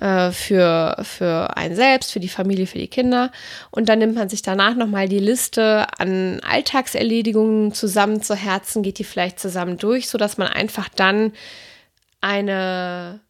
äh, 0.00 0.30
für, 0.30 0.96
für 1.02 1.56
einen 1.56 1.74
selbst, 1.74 2.12
für 2.12 2.20
die 2.20 2.28
Familie, 2.28 2.66
für 2.66 2.78
die 2.78 2.88
Kinder. 2.88 3.32
Und 3.70 3.88
dann 3.88 3.98
nimmt 3.98 4.14
man 4.14 4.28
sich 4.28 4.42
danach 4.42 4.74
nochmal 4.74 5.08
die 5.08 5.18
Liste 5.18 5.86
an 5.98 6.40
Alltagserledigungen 6.40 7.72
zusammen 7.72 8.22
zu 8.22 8.34
Herzen, 8.34 8.82
geht 8.82 8.98
die 8.98 9.04
vielleicht 9.04 9.40
zusammen 9.40 9.78
durch, 9.78 10.08
sodass 10.08 10.36
man 10.36 10.48
einfach 10.48 10.88
dann 10.88 11.32
eine 12.20 13.20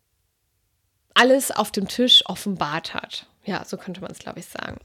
alles 1.15 1.51
auf 1.51 1.71
dem 1.71 1.87
Tisch 1.89 2.23
offenbart 2.27 2.95
hat. 2.95 3.27
Ja, 3.45 3.65
so 3.65 3.77
könnte 3.77 4.01
man 4.01 4.11
es, 4.11 4.19
glaube 4.19 4.41
ich, 4.41 4.47
sagen. 4.47 4.79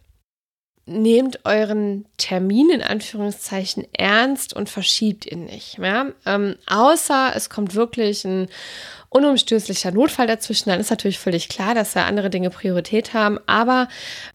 Nehmt 0.88 1.39
euren 1.46 2.06
Termin 2.18 2.70
in 2.70 2.84
Anführungszeichen 2.84 3.88
ernst 3.94 4.54
und 4.54 4.70
verschiebt 4.70 5.25
ihn 5.25 5.46
nicht. 5.46 5.80
Ja? 5.80 6.08
Ähm, 6.25 6.56
außer 6.68 7.34
es 7.36 7.50
kommt 7.50 7.74
wirklich 7.74 8.24
ein 8.24 8.48
unumstößlicher 9.15 9.92
Notfall 9.92 10.27
dazwischen, 10.27 10.70
dann 10.70 10.82
ist 10.82 10.89
natürlich 10.89 11.20
völlig 11.20 11.48
klar, 11.48 11.74
dass 11.74 11.94
da 11.94 12.06
andere 12.06 12.30
Dinge 12.30 12.50
Priorität 12.50 13.13
haben. 13.13 13.39
Aber 13.46 13.88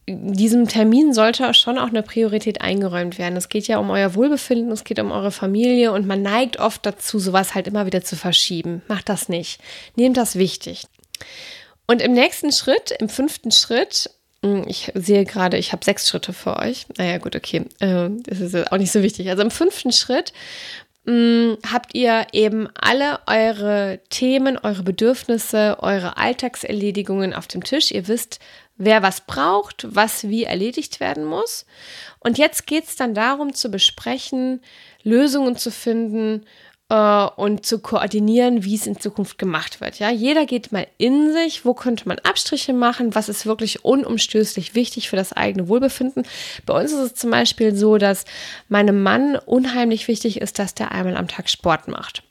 diesem 0.09 0.69
Termin 0.69 1.13
sollte 1.13 1.53
schon 1.53 1.79
auch 1.79 1.89
eine 1.89 2.03
Priorität 2.03 2.63
eingeräumt 2.63 3.19
werden. 3.19 3.37
Es 3.37 3.51
geht 3.51 3.69
ja 3.69 3.79
um 3.79 3.91
euer 3.91 4.15
Wohlbefinden, 4.15 4.73
es 4.73 4.85
geht 4.85 4.99
um 4.99 5.13
eure 5.13 5.33
Familie 5.33 5.93
und 5.93 6.07
man 6.07 6.23
neigt 6.23 6.59
oft 6.59 6.85
dazu, 6.87 7.19
sowas 7.19 7.55
halt 7.55 7.67
immer 7.67 7.85
wieder 7.85 8.03
zu 8.03 8.17
verschieben. 8.17 8.81
Macht 8.89 9.11
das 9.11 9.29
nicht. 9.29 9.61
Nehmt 9.97 10.17
das 10.17 10.37
wichtig. 10.37 10.87
Und 11.87 12.01
im 12.01 12.13
nächsten 12.13 12.51
Schritt, 12.51 12.91
im 12.99 13.09
fünften 13.09 13.51
Schritt, 13.51 14.11
ich 14.43 14.91
sehe 14.95 15.25
gerade, 15.25 15.59
ich 15.59 15.73
habe 15.73 15.85
sechs 15.85 16.09
Schritte 16.09 16.33
für 16.33 16.59
euch. 16.59 16.87
Naja, 16.97 17.19
gut, 17.19 17.37
okay. 17.37 17.65
Äh, 17.79 18.09
das 18.23 18.41
ist 18.41 18.73
auch 18.73 18.79
nicht 18.79 18.93
so 18.93 19.03
wichtig. 19.03 19.29
Also 19.29 19.43
im 19.43 19.51
fünften 19.51 19.93
Schritt 19.93 20.33
hm, 21.07 21.59
habt 21.71 21.95
ihr 21.95 22.27
eben 22.33 22.69
alle 22.75 23.21
eure 23.27 24.01
Themen, 24.11 24.59
eure 24.59 24.83
Bedürfnisse, 24.83 25.77
eure 25.81 26.17
Alltagserledigungen 26.17 27.35
auf 27.35 27.47
dem 27.49 27.65
Tisch. 27.65 27.91
Ihr 27.91 28.09
wisst, 28.09 28.39
wer 28.77 29.03
was 29.03 29.23
braucht, 29.23 29.87
was 29.89 30.29
wie 30.29 30.45
erledigt 30.45 31.01
werden 31.01 31.25
muss. 31.25 31.67
Und 32.19 32.39
jetzt 32.39 32.67
geht 32.67 32.85
es 32.85 32.97
dann 32.97 33.15
darum 33.15 33.55
zu 33.55 33.71
besprechen, 33.71 34.63
Lösungen 35.03 35.57
zu 35.57 35.71
finden, 35.71 36.47
äh, 36.91 37.27
und 37.37 37.65
zu 37.65 37.79
koordinieren, 37.79 38.65
wie 38.65 38.75
es 38.75 38.87
in 38.87 38.99
Zukunft 38.99 39.39
gemacht 39.39 39.81
wird. 39.81 39.99
Ja, 39.99 40.11
jeder 40.11 40.45
geht 40.45 40.73
mal 40.73 40.87
in 40.99 41.33
sich, 41.33 41.65
wo 41.65 41.73
könnte 41.73 42.07
man 42.07 42.19
Abstriche 42.19 42.75
machen, 42.75 43.15
was 43.15 43.29
ist 43.29 43.47
wirklich 43.47 43.85
unumstößlich 43.85 44.75
wichtig 44.75 45.09
für 45.09 45.17
das 45.17 45.33
eigene 45.33 45.69
Wohlbefinden. 45.69 46.25
Bei 46.67 46.79
uns 46.79 46.93
ist 46.93 46.99
es 46.99 47.15
zum 47.15 47.31
Beispiel 47.31 47.75
so, 47.75 47.97
dass 47.97 48.25
meinem 48.69 49.03
Mann 49.03 49.37
unheimlich 49.37 50.09
wichtig 50.09 50.41
ist, 50.41 50.59
dass 50.59 50.75
der 50.75 50.93
einmal 50.93 51.17
am 51.17 51.29
Tag 51.29 51.49
Sport 51.49 51.89
macht. 51.89 52.23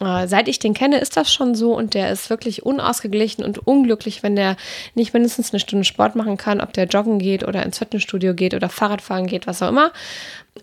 Äh, 0.00 0.26
seit 0.26 0.48
ich 0.48 0.58
den 0.58 0.74
kenne, 0.74 0.98
ist 0.98 1.16
das 1.16 1.32
schon 1.32 1.54
so 1.54 1.74
und 1.74 1.94
der 1.94 2.10
ist 2.10 2.28
wirklich 2.28 2.64
unausgeglichen 2.64 3.44
und 3.44 3.66
unglücklich, 3.66 4.22
wenn 4.22 4.36
der 4.36 4.56
nicht 4.94 5.14
mindestens 5.14 5.52
eine 5.52 5.60
Stunde 5.60 5.84
Sport 5.84 6.16
machen 6.16 6.36
kann, 6.36 6.60
ob 6.60 6.72
der 6.72 6.86
joggen 6.86 7.18
geht 7.18 7.46
oder 7.46 7.62
ins 7.64 7.78
Fitnessstudio 7.78 8.34
geht 8.34 8.54
oder 8.54 8.68
Fahrradfahren 8.68 9.26
geht, 9.26 9.46
was 9.46 9.62
auch 9.62 9.68
immer. 9.68 9.92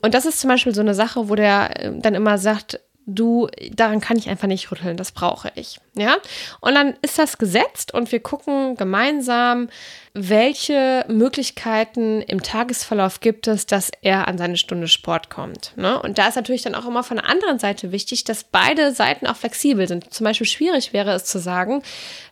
Und 0.02 0.14
das 0.14 0.26
ist 0.26 0.40
zum 0.40 0.50
Beispiel 0.50 0.74
so 0.74 0.82
eine 0.82 0.94
Sache, 0.94 1.30
wo 1.30 1.36
der 1.36 1.84
äh, 1.84 1.92
dann 2.00 2.16
immer 2.16 2.38
sagt, 2.38 2.80
du, 3.06 3.50
daran 3.72 4.00
kann 4.00 4.18
ich 4.18 4.30
einfach 4.30 4.48
nicht 4.48 4.72
rütteln, 4.72 4.98
das 4.98 5.12
brauche 5.12 5.52
ich. 5.56 5.80
Ja? 5.96 6.18
Und 6.62 6.76
dann 6.76 6.96
ist 7.02 7.20
das 7.20 7.38
gesetzt 7.38 7.94
und 7.94 8.12
wir 8.12 8.20
gucken 8.20 8.76
gemeinsam, 8.76 9.70
welche 10.14 11.06
Möglichkeiten 11.08 12.22
im 12.22 12.42
Tagesverlauf 12.44 13.20
gibt 13.20 13.48
es, 13.48 13.66
dass 13.66 13.92
er 14.02 14.28
an 14.28 14.38
seine 14.38 14.58
Stunde 14.58 14.88
Sport 14.88 15.30
kommt. 15.30 15.74
Ne? 15.76 16.00
Und 16.02 16.18
da 16.18 16.28
ist 16.28 16.36
natürlich 16.36 16.62
dann 16.62 16.76
auch 16.76 16.86
immer 16.86 17.04
von 17.04 17.18
der 17.18 17.30
anderen 17.30 17.60
Seite 17.60 17.92
wichtig, 17.92 18.24
dass 18.24 18.44
beide 18.44 18.94
Seiten 18.94 19.28
auch 19.28 19.36
flexibel 19.36 19.88
sind. 19.88 20.14
Zum 20.14 20.26
Beispiel 20.26 20.48
schwierig 20.48 20.94
wäre 20.94 21.12
es 21.14 21.26
zu 21.26 21.40
sagen, 21.40 21.82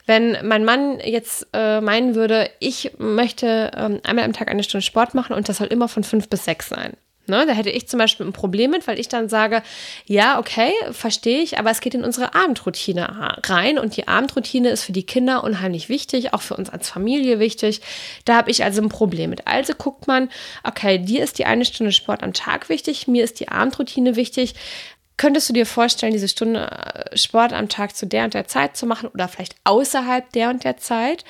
wenn 0.06 0.38
mein 0.44 0.64
Mann 0.64 1.00
jetzt 1.00 1.48
äh, 1.54 1.82
meinen 1.82 2.16
würde, 2.16 2.50
ich 2.60 2.92
möchte 2.98 3.72
ähm, 3.76 4.00
einmal 4.04 4.26
am 4.26 4.34
Tag 4.34 4.50
eine 4.50 4.64
Stunde 4.64 4.86
Sport 4.86 5.14
machen 5.14 5.36
und 5.36 5.50
das 5.50 5.58
soll 5.58 5.68
immer 5.68 5.88
von 5.88 6.04
fünf 6.04 6.30
bis 6.30 6.46
sechs 6.46 6.70
sein. 6.70 6.94
Ne, 7.28 7.46
da 7.46 7.54
hätte 7.54 7.70
ich 7.70 7.88
zum 7.88 8.00
Beispiel 8.00 8.26
ein 8.26 8.34
Problem 8.34 8.72
mit, 8.72 8.88
weil 8.88 9.00
ich 9.00 9.08
dann 9.08 9.30
sage, 9.30 9.62
ja, 10.06 10.40
okay, 10.40 10.72
verstehe 10.92 11.42
ich, 11.42 11.60
aber 11.60 11.70
es 11.70 11.80
geht 11.80 11.94
in 11.94 12.04
unsere 12.04 12.34
Abendroutine 12.34 13.38
rein 13.46 13.78
und 13.78 13.96
die 13.96 14.08
Abendroutine 14.08 14.70
ist 14.70 14.84
für 14.84 14.92
die 14.92 15.06
Kinder 15.06 15.44
unheimlich 15.44 15.88
wichtig, 15.88 16.34
auch 16.34 16.42
für 16.42 16.56
uns 16.56 16.72
als 16.72 16.90
Familie 16.90 17.40
wichtig. 17.40 17.82
Da 18.26 18.36
habe 18.38 18.50
ich 18.50 18.64
also 18.64 18.82
ein 18.82 18.90
Problem 18.90 19.30
mit. 19.30 19.46
Also 19.48 19.74
guckt 19.76 20.08
man, 20.08 20.30
okay, 20.64 20.98
dir 20.98 21.24
ist 21.24 21.38
die 21.38 21.46
eine 21.46 21.64
Stunde 21.64 21.92
Sport 21.92 22.24
am 22.24 22.34
Tag 22.34 22.70
wichtig, 22.70 23.08
mir 23.08 23.24
ist 23.24 23.40
die 23.40 23.50
Abendroutine 23.50 24.16
wichtig. 24.16 24.56
Könntest 25.18 25.48
du 25.48 25.54
dir 25.54 25.68
vorstellen, 25.68 26.14
diese 26.14 26.28
Stunde 26.28 26.72
äh, 26.72 27.16
Sport 27.16 27.54
am 27.54 27.70
Tag 27.70 27.96
zu 27.96 28.08
der 28.08 28.24
und 28.24 28.34
der 28.34 28.48
Zeit 28.48 28.76
zu 28.76 28.88
machen 28.88 29.10
oder 29.10 29.28
vielleicht 29.28 29.56
außerhalb 29.64 30.32
der 30.32 30.50
und 30.50 30.64
der 30.64 30.78
Zeit? 30.78 31.24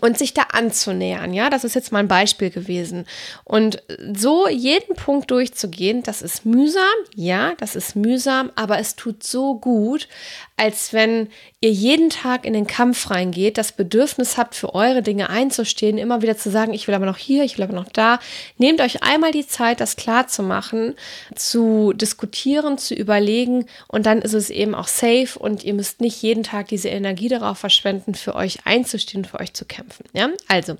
Und 0.00 0.18
sich 0.18 0.34
da 0.34 0.42
anzunähern. 0.52 1.32
Ja, 1.32 1.50
das 1.50 1.64
ist 1.64 1.74
jetzt 1.74 1.92
mal 1.92 2.00
ein 2.00 2.08
Beispiel 2.08 2.50
gewesen. 2.50 3.06
Und 3.44 3.82
so 4.14 4.48
jeden 4.48 4.96
Punkt 4.96 5.30
durchzugehen, 5.30 6.02
das 6.02 6.22
ist 6.22 6.44
mühsam. 6.44 6.82
Ja, 7.14 7.54
das 7.58 7.76
ist 7.76 7.96
mühsam, 7.96 8.50
aber 8.54 8.78
es 8.78 8.96
tut 8.96 9.22
so 9.22 9.58
gut, 9.58 10.08
als 10.56 10.92
wenn 10.92 11.28
ihr 11.60 11.72
jeden 11.72 12.10
Tag 12.10 12.44
in 12.44 12.52
den 12.52 12.66
Kampf 12.66 13.10
reingeht, 13.10 13.58
das 13.58 13.72
Bedürfnis 13.72 14.36
habt, 14.36 14.54
für 14.54 14.74
eure 14.74 15.02
Dinge 15.02 15.28
einzustehen, 15.28 15.98
immer 15.98 16.22
wieder 16.22 16.36
zu 16.36 16.50
sagen, 16.50 16.72
ich 16.72 16.86
will 16.86 16.94
aber 16.94 17.06
noch 17.06 17.18
hier, 17.18 17.42
ich 17.42 17.58
will 17.58 17.64
aber 17.64 17.74
noch 17.74 17.88
da. 17.88 18.20
Nehmt 18.56 18.80
euch 18.80 19.02
einmal 19.02 19.32
die 19.32 19.46
Zeit, 19.46 19.80
das 19.80 19.96
klar 19.96 20.28
zu 20.28 21.92
diskutieren, 21.94 22.78
zu 22.78 22.94
überlegen 22.94 23.66
und 23.88 24.06
dann 24.06 24.22
ist 24.22 24.34
es 24.34 24.48
eben 24.50 24.74
auch 24.74 24.86
safe 24.86 25.38
und 25.38 25.64
ihr 25.64 25.74
müsst 25.74 26.00
nicht 26.00 26.22
jeden 26.22 26.44
Tag 26.44 26.68
diese 26.68 26.88
Energie 26.88 27.28
darauf 27.28 27.58
verschwenden, 27.58 28.14
für 28.14 28.36
euch 28.36 28.58
einzustehen, 28.64 29.24
für 29.24 29.40
euch 29.40 29.54
zu 29.54 29.64
kämpfen. 29.64 30.04
Ja, 30.12 30.28
also 30.46 30.76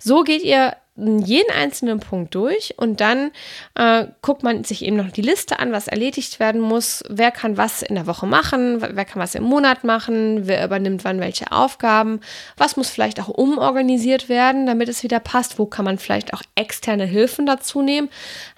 so 0.00 0.22
geht 0.22 0.42
ihr 0.42 0.76
jeden 0.96 1.50
einzelnen 1.50 1.98
Punkt 1.98 2.36
durch 2.36 2.74
und 2.76 3.00
dann 3.00 3.32
äh, 3.74 4.06
guckt 4.22 4.44
man 4.44 4.62
sich 4.62 4.84
eben 4.84 4.96
noch 4.96 5.10
die 5.10 5.22
Liste 5.22 5.58
an, 5.58 5.72
was 5.72 5.88
erledigt 5.88 6.38
werden 6.38 6.60
muss, 6.60 7.02
wer 7.08 7.32
kann 7.32 7.56
was 7.56 7.82
in 7.82 7.96
der 7.96 8.06
Woche 8.06 8.26
machen, 8.26 8.80
wer 8.80 9.04
kann 9.04 9.20
was 9.20 9.34
im 9.34 9.42
Monat 9.42 9.82
machen, 9.82 10.46
wer 10.46 10.64
übernimmt 10.64 11.04
wann 11.04 11.18
welche 11.18 11.50
Aufgaben, 11.50 12.20
was 12.56 12.76
muss 12.76 12.90
vielleicht 12.90 13.20
auch 13.20 13.28
umorganisiert 13.28 14.28
werden, 14.28 14.66
damit 14.66 14.88
es 14.88 15.02
wieder 15.02 15.18
passt, 15.18 15.58
wo 15.58 15.66
kann 15.66 15.84
man 15.84 15.98
vielleicht 15.98 16.32
auch 16.32 16.42
externe 16.54 17.06
Hilfen 17.06 17.44
dazu 17.44 17.82
nehmen, 17.82 18.08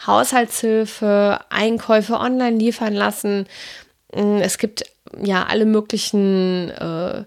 Haushaltshilfe, 0.06 1.40
Einkäufe 1.48 2.20
online 2.20 2.58
liefern 2.58 2.92
lassen. 2.92 3.46
Mm, 4.14 4.40
es 4.42 4.58
gibt 4.58 4.84
ja 5.22 5.46
alle 5.46 5.64
möglichen 5.64 6.68
äh, 6.70 7.24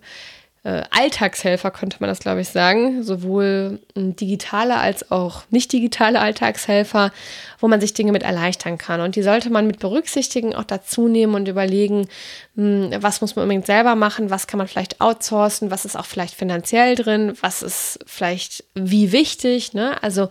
Alltagshelfer, 0.92 1.72
könnte 1.72 1.98
man 2.00 2.10
das, 2.10 2.20
glaube 2.20 2.42
ich, 2.42 2.50
sagen. 2.50 3.04
Sowohl 3.04 3.80
digitale 3.96 4.78
als 4.78 5.12
auch 5.12 5.44
nicht 5.50 5.72
digitale 5.72 6.20
Alltagshelfer, 6.20 7.12
wo 7.60 7.68
man 7.68 7.82
sich 7.82 7.94
Dinge 7.94 8.12
mit 8.12 8.24
erleichtern 8.24 8.78
kann. 8.78 9.02
Und 9.02 9.16
die 9.16 9.24
sollte 9.24 9.50
man 9.50 9.68
mit 9.68 9.80
berücksichtigen, 9.80 10.56
auch 10.56 10.64
dazu 10.64 11.08
nehmen 11.08 11.36
und 11.36 11.48
überlegen, 11.48 12.08
hm, 12.56 12.92
was 13.00 13.22
muss 13.22 13.36
man 13.36 13.44
unbedingt 13.44 13.66
selber 13.66 13.96
machen, 13.96 14.30
was 14.30 14.48
kann 14.48 14.58
man 14.58 14.68
vielleicht 14.68 15.02
outsourcen, 15.02 15.72
was 15.72 15.86
ist 15.86 15.98
auch 15.98 16.06
vielleicht 16.06 16.36
finanziell 16.36 16.96
drin, 16.96 17.34
was 17.42 17.62
ist 17.62 18.00
vielleicht 18.06 18.64
wie 18.76 19.12
wichtig. 19.12 19.74
Ne? 19.74 20.02
Also 20.04 20.30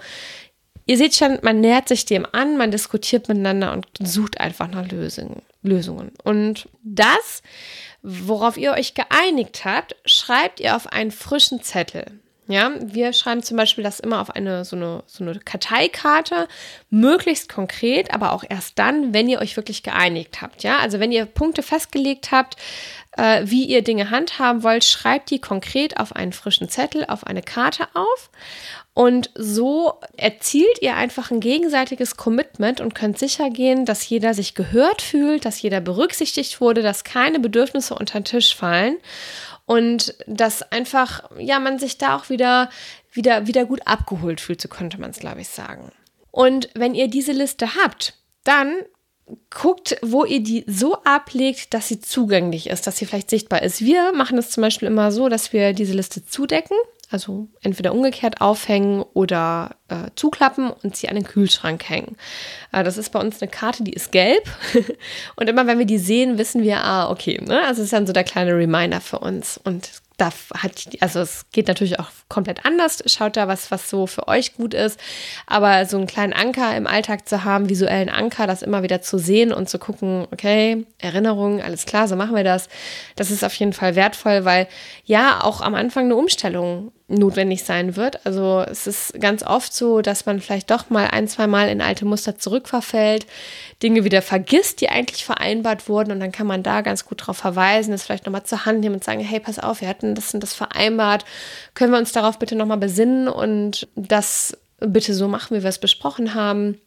ihr 0.89 0.97
seht 0.97 1.15
schon, 1.15 1.39
man 1.43 1.61
nähert 1.61 1.87
sich 1.87 2.05
dem 2.05 2.27
an, 2.33 2.57
man 2.57 2.73
diskutiert 2.73 3.29
miteinander 3.29 3.73
und 3.73 3.87
sucht 4.03 4.41
einfach 4.41 4.67
nach 4.69 4.91
Lösungen. 4.91 5.43
Lösungen. 5.63 6.11
Und 6.25 6.69
das 6.83 7.43
worauf 8.03 8.57
ihr 8.57 8.73
euch 8.73 8.95
geeinigt 8.95 9.65
habt, 9.65 9.97
schreibt 10.05 10.61
ihr 10.61 10.77
auf 10.77 10.87
einen 10.87 11.11
frischen 11.11 11.63
Zettel. 11.63 12.21
Ja, 12.51 12.71
wir 12.81 13.13
schreiben 13.13 13.43
zum 13.43 13.59
Beispiel 13.59 13.85
das 13.85 14.01
immer 14.01 14.23
auf 14.23 14.31
eine 14.31 14.65
so, 14.65 14.75
eine 14.75 15.03
so 15.07 15.23
eine 15.23 15.39
Karteikarte, 15.39 16.49
möglichst 16.89 17.51
konkret, 17.51 18.15
aber 18.15 18.33
auch 18.33 18.43
erst 18.49 18.79
dann, 18.79 19.13
wenn 19.13 19.29
ihr 19.29 19.41
euch 19.41 19.55
wirklich 19.59 19.83
geeinigt 19.83 20.41
habt. 20.41 20.63
Ja, 20.63 20.79
also 20.79 20.99
wenn 20.99 21.13
ihr 21.13 21.27
Punkte 21.27 21.63
festgelegt 21.63 22.31
habt, 22.31 22.57
äh, 23.19 23.43
wie 23.45 23.65
ihr 23.65 23.83
Dinge 23.83 24.09
handhaben 24.09 24.63
wollt, 24.63 24.85
schreibt 24.85 25.29
die 25.29 25.41
konkret 25.41 25.99
auf 25.99 26.17
einen 26.17 26.33
frischen 26.33 26.71
Zettel, 26.71 27.05
auf 27.05 27.27
eine 27.27 27.43
Karte 27.43 27.87
auf 27.93 28.31
und 28.99 29.31
so 29.37 29.93
erzielt 30.17 30.83
ihr 30.83 30.97
einfach 30.97 31.31
ein 31.31 31.39
gegenseitiges 31.39 32.17
Commitment 32.17 32.81
und 32.81 32.97
könnt 32.97 33.17
sicher 33.17 33.49
gehen, 33.49 33.85
dass 33.85 34.09
jeder 34.09 34.35
sich 34.35 34.57
gehört 34.57 35.03
fühlt, 35.03 35.45
dass 35.45 35.63
jeder 35.63 35.81
berücksichtigt 35.81 36.61
wurde, 36.61 36.83
dass 36.83 37.05
keine 37.05 37.39
Bedürfnisse 37.39 37.95
unter 37.95 38.19
den 38.19 38.25
Tisch 38.25 38.57
fallen 38.57 38.97
und 39.67 40.17
dass 40.27 40.63
einfach, 40.73 41.31
ja, 41.39 41.61
man 41.61 41.79
sich 41.79 41.99
da 41.99 42.17
auch 42.17 42.29
wieder, 42.29 42.71
wieder, 43.13 43.47
wieder 43.47 43.67
gut 43.67 43.83
abgeholt 43.87 44.41
fühlt, 44.41 44.61
so 44.61 44.67
könnte 44.69 45.01
man 45.01 45.11
es, 45.11 45.21
glaube 45.21 45.43
ich, 45.43 45.49
sagen. 45.49 45.93
Und 46.33 46.69
wenn 46.75 46.97
ihr 46.97 47.07
diese 47.07 47.31
Liste 47.31 47.77
habt, 47.77 48.15
dann 48.43 48.75
guckt, 49.49 49.97
wo 50.03 50.25
ihr 50.25 50.43
die 50.43 50.65
so 50.67 51.05
ablegt, 51.05 51.73
dass 51.73 51.87
sie 51.87 52.01
zugänglich 52.01 52.69
ist, 52.69 52.89
dass 52.89 52.97
sie 52.97 53.07
vielleicht 53.07 53.31
sichtbar 53.31 53.63
ist. 53.63 53.81
Wir 53.81 54.13
machen 54.13 54.39
es 54.39 54.51
zum 54.51 54.63
Beispiel 54.63 54.89
immer 54.89 55.13
so, 55.13 55.29
dass 55.29 55.53
wir 55.53 55.73
diese 55.73 55.93
Liste 55.93 56.27
zudecken 56.27 56.77
Also 57.11 57.49
entweder 57.63 57.95
umgekehrt 57.95 58.43
aufhängen 58.43 59.03
oder 59.15 59.77
äh, 59.89 60.11
zuklappen 60.15 60.71
und 60.71 60.95
sie 60.95 61.09
an 61.09 61.15
den 61.15 61.25
Kühlschrank 61.25 61.89
hängen. 61.89 62.17
Äh, 62.71 62.85
das 62.85 62.99
ist 62.99 63.11
bei 63.13 63.21
uns 63.21 63.41
eine 63.41 63.51
Karte, 63.51 63.83
die 63.83 63.95
ist 63.95 64.13
gelb. 64.13 64.43
und 65.37 65.49
immer 65.49 65.67
wenn 65.67 65.79
wir 65.79 65.87
die 65.87 65.99
sehen, 65.99 66.37
wissen 66.37 66.63
wir, 66.63 66.85
ah, 66.85 67.11
okay, 67.11 67.41
ne? 67.43 67.63
Also 67.67 67.81
es 67.81 67.87
ist 67.87 67.93
dann 67.95 68.07
so 68.07 68.13
der 68.13 68.25
kleine 68.25 68.55
Reminder 68.55 69.01
für 69.01 69.21
uns. 69.21 69.59
Und 69.65 69.91
da 70.19 70.31
hat, 70.55 70.89
also 71.01 71.21
es 71.21 71.47
geht 71.53 71.69
natürlich 71.69 71.99
auch 72.01 72.11
komplett 72.29 72.67
anders. 72.67 73.03
Schaut 73.07 73.37
da 73.37 73.49
was, 73.49 73.71
was 73.71 73.89
so 73.89 74.07
für 74.07 74.27
euch 74.29 74.55
gut 74.57 74.75
ist. 74.75 75.01
Aber 75.47 75.87
so 75.87 75.97
einen 75.97 76.09
kleinen 76.09 76.33
Anker 76.33 76.77
im 76.77 76.87
Alltag 76.89 77.29
zu 77.29 77.45
haben, 77.45 77.69
visuellen 77.69 78.11
Anker, 78.11 78.47
das 78.47 78.63
immer 78.63 78.83
wieder 78.83 79.01
zu 79.01 79.17
sehen 79.17 79.53
und 79.53 79.69
zu 79.71 79.79
gucken, 79.79 80.27
okay, 80.33 80.85
Erinnerungen, 80.99 81.63
alles 81.63 81.87
klar, 81.87 82.09
so 82.09 82.17
machen 82.17 82.35
wir 82.35 82.45
das. 82.45 82.69
Das 83.17 83.31
ist 83.31 83.45
auf 83.45 83.55
jeden 83.55 83.73
Fall 83.73 83.95
wertvoll, 83.95 84.45
weil 84.45 84.67
ja 85.05 85.43
auch 85.43 85.61
am 85.61 85.75
Anfang 85.75 86.07
eine 86.07 86.17
Umstellung 86.17 86.93
notwendig 87.09 87.65
sein 87.65 87.97
wird. 87.97 88.25
Also 88.27 88.61
es 88.61 88.87
ist 88.87 89.19
ganz 89.19 89.43
oft 89.43 89.73
so, 89.73 90.03
dass 90.03 90.27
man 90.27 90.41
vielleicht 90.41 90.71
doch 90.71 90.91
mal 90.91 91.07
ein, 91.07 91.27
zwei 91.27 91.47
Mal 91.47 91.71
in 91.71 91.81
alte 91.81 92.05
Muster 92.05 92.37
zurückverfällt, 92.37 93.27
Dinge 93.83 94.05
wieder 94.05 94.21
vergisst, 94.21 94.83
die 94.83 94.91
eigentlich 94.91 95.25
vereinbart 95.25 95.89
wurden 95.89 96.13
und 96.13 96.21
dann 96.21 96.33
kann 96.33 96.47
man 96.47 96.63
da 96.63 96.83
ganz 96.83 97.07
gut 97.07 97.23
darauf 97.23 97.39
verweisen, 97.39 97.93
das 97.93 98.03
vielleicht 98.03 98.27
nochmal 98.27 98.45
zur 98.45 98.67
Hand 98.67 98.81
nehmen 98.81 98.97
und 98.97 99.05
sagen, 99.05 99.21
hey, 99.21 99.41
pass 99.41 99.59
auf, 99.59 99.81
wir 99.81 99.89
hatten 99.89 100.15
das 100.15 100.35
und 100.35 100.41
das 100.41 100.53
vereinbart, 100.53 101.25
können 101.75 101.93
wir 101.93 101.99
uns 101.99 102.13
darauf 102.13 102.39
bitte 102.39 102.57
nochmal 102.57 102.77
besinnen 102.77 103.27
und 103.27 103.89
das 103.97 104.57
bitte 104.79 105.15
so 105.15 105.29
machen, 105.29 105.57
wie 105.57 105.63
wir 105.63 105.71
es 105.71 105.81
besprochen 105.81 106.35
haben. 106.35 106.79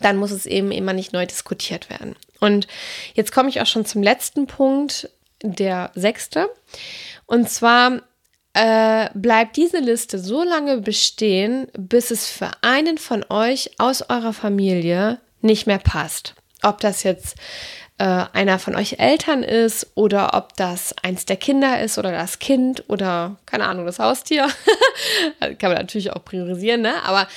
Dann 0.00 0.16
muss 0.16 0.30
es 0.30 0.46
eben 0.46 0.70
immer 0.70 0.92
nicht 0.92 1.12
neu 1.12 1.26
diskutiert 1.26 1.90
werden. 1.90 2.14
Und 2.38 2.68
jetzt 3.14 3.32
komme 3.32 3.48
ich 3.48 3.60
auch 3.60 3.66
schon 3.66 3.84
zum 3.84 4.04
letzten 4.04 4.46
Punkt, 4.46 5.10
der 5.42 5.90
sechste. 5.96 6.48
Und 7.26 7.50
zwar 7.50 8.02
äh, 8.58 9.08
bleibt 9.14 9.56
diese 9.56 9.78
Liste 9.78 10.18
so 10.18 10.42
lange 10.42 10.78
bestehen, 10.78 11.68
bis 11.78 12.10
es 12.10 12.26
für 12.26 12.50
einen 12.62 12.98
von 12.98 13.24
euch 13.28 13.70
aus 13.78 14.02
eurer 14.10 14.32
Familie 14.32 15.20
nicht 15.40 15.68
mehr 15.68 15.78
passt. 15.78 16.34
Ob 16.64 16.80
das 16.80 17.04
jetzt 17.04 17.36
äh, 17.98 18.24
einer 18.32 18.58
von 18.58 18.74
euch 18.74 18.98
Eltern 18.98 19.44
ist 19.44 19.92
oder 19.94 20.34
ob 20.34 20.56
das 20.56 20.92
eins 21.04 21.24
der 21.24 21.36
Kinder 21.36 21.80
ist 21.80 21.98
oder 21.98 22.10
das 22.10 22.40
Kind 22.40 22.82
oder 22.88 23.36
keine 23.46 23.66
Ahnung, 23.66 23.86
das 23.86 24.00
Haustier. 24.00 24.48
Kann 25.40 25.70
man 25.70 25.78
natürlich 25.78 26.12
auch 26.12 26.24
priorisieren, 26.24 26.80
ne? 26.80 26.94
Aber 27.04 27.28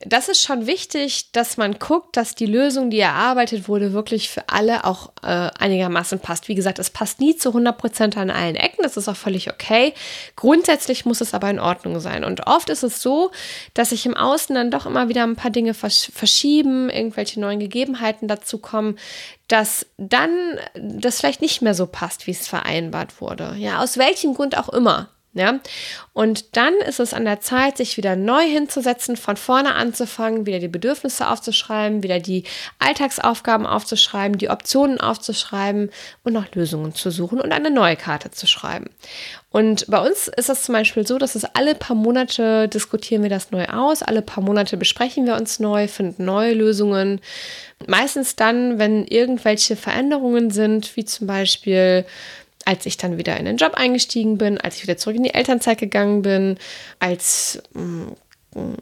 das 0.00 0.28
ist 0.28 0.42
schon 0.42 0.68
wichtig, 0.68 1.32
dass 1.32 1.56
man 1.56 1.80
guckt, 1.80 2.16
dass 2.16 2.36
die 2.36 2.46
Lösung, 2.46 2.88
die 2.88 3.00
erarbeitet 3.00 3.66
wurde, 3.66 3.92
wirklich 3.92 4.28
für 4.28 4.48
alle 4.48 4.84
auch 4.84 5.10
äh, 5.22 5.50
einigermaßen 5.58 6.20
passt. 6.20 6.46
Wie 6.46 6.54
gesagt, 6.54 6.78
es 6.78 6.90
passt 6.90 7.18
nie 7.18 7.36
zu 7.36 7.48
100 7.48 7.76
Prozent 7.76 8.16
an 8.16 8.30
allen 8.30 8.54
Ecken. 8.54 8.84
Das 8.84 8.96
ist 8.96 9.08
auch 9.08 9.16
völlig 9.16 9.50
okay. 9.50 9.94
Grundsätzlich 10.36 11.04
muss 11.04 11.20
es 11.20 11.34
aber 11.34 11.50
in 11.50 11.58
Ordnung 11.58 11.98
sein. 11.98 12.22
Und 12.22 12.46
oft 12.46 12.70
ist 12.70 12.84
es 12.84 13.02
so, 13.02 13.32
dass 13.74 13.90
sich 13.90 14.06
im 14.06 14.16
Außen 14.16 14.54
dann 14.54 14.70
doch 14.70 14.86
immer 14.86 15.08
wieder 15.08 15.24
ein 15.24 15.36
paar 15.36 15.50
Dinge 15.50 15.74
versch 15.74 16.12
verschieben, 16.14 16.90
irgendwelche 16.90 17.40
neuen 17.40 17.58
Gegebenheiten 17.58 18.28
dazu 18.28 18.58
kommen, 18.58 18.98
dass 19.48 19.84
dann 19.96 20.30
das 20.74 21.18
vielleicht 21.18 21.40
nicht 21.40 21.60
mehr 21.60 21.74
so 21.74 21.86
passt, 21.86 22.28
wie 22.28 22.32
es 22.32 22.46
vereinbart 22.46 23.20
wurde. 23.20 23.56
Ja, 23.58 23.82
aus 23.82 23.98
welchem 23.98 24.34
Grund 24.34 24.56
auch 24.56 24.68
immer. 24.68 25.08
Ja? 25.34 25.60
Und 26.12 26.56
dann 26.56 26.74
ist 26.86 27.00
es 27.00 27.14
an 27.14 27.24
der 27.24 27.40
Zeit, 27.40 27.76
sich 27.76 27.96
wieder 27.96 28.16
neu 28.16 28.42
hinzusetzen, 28.42 29.16
von 29.16 29.36
vorne 29.36 29.74
anzufangen, 29.74 30.46
wieder 30.46 30.58
die 30.58 30.68
Bedürfnisse 30.68 31.28
aufzuschreiben, 31.28 32.02
wieder 32.02 32.18
die 32.18 32.44
Alltagsaufgaben 32.78 33.66
aufzuschreiben, 33.66 34.38
die 34.38 34.50
Optionen 34.50 35.00
aufzuschreiben 35.00 35.90
und 36.24 36.32
nach 36.32 36.54
Lösungen 36.54 36.94
zu 36.94 37.10
suchen 37.10 37.40
und 37.40 37.52
eine 37.52 37.70
neue 37.70 37.96
Karte 37.96 38.30
zu 38.30 38.46
schreiben. 38.46 38.90
Und 39.50 39.86
bei 39.88 39.98
uns 39.98 40.28
ist 40.28 40.50
es 40.50 40.62
zum 40.62 40.74
Beispiel 40.74 41.06
so, 41.06 41.18
dass 41.18 41.34
es 41.34 41.44
alle 41.44 41.74
paar 41.74 41.96
Monate 41.96 42.68
diskutieren 42.68 43.22
wir 43.22 43.30
das 43.30 43.50
neu 43.50 43.66
aus, 43.66 44.02
alle 44.02 44.20
paar 44.20 44.44
Monate 44.44 44.76
besprechen 44.76 45.26
wir 45.26 45.36
uns 45.36 45.58
neu, 45.58 45.88
finden 45.88 46.24
neue 46.24 46.52
Lösungen. 46.52 47.20
Meistens 47.86 48.36
dann, 48.36 48.78
wenn 48.78 49.06
irgendwelche 49.06 49.76
Veränderungen 49.76 50.50
sind, 50.50 50.96
wie 50.96 51.04
zum 51.04 51.26
Beispiel 51.26 52.04
als 52.68 52.84
ich 52.84 52.98
dann 52.98 53.16
wieder 53.16 53.34
in 53.38 53.46
den 53.46 53.56
Job 53.56 53.72
eingestiegen 53.76 54.36
bin, 54.36 54.60
als 54.60 54.76
ich 54.76 54.82
wieder 54.82 54.98
zurück 54.98 55.16
in 55.16 55.22
die 55.22 55.32
Elternzeit 55.32 55.78
gegangen 55.78 56.20
bin, 56.20 56.58
als 56.98 57.62
mm, 57.72 58.08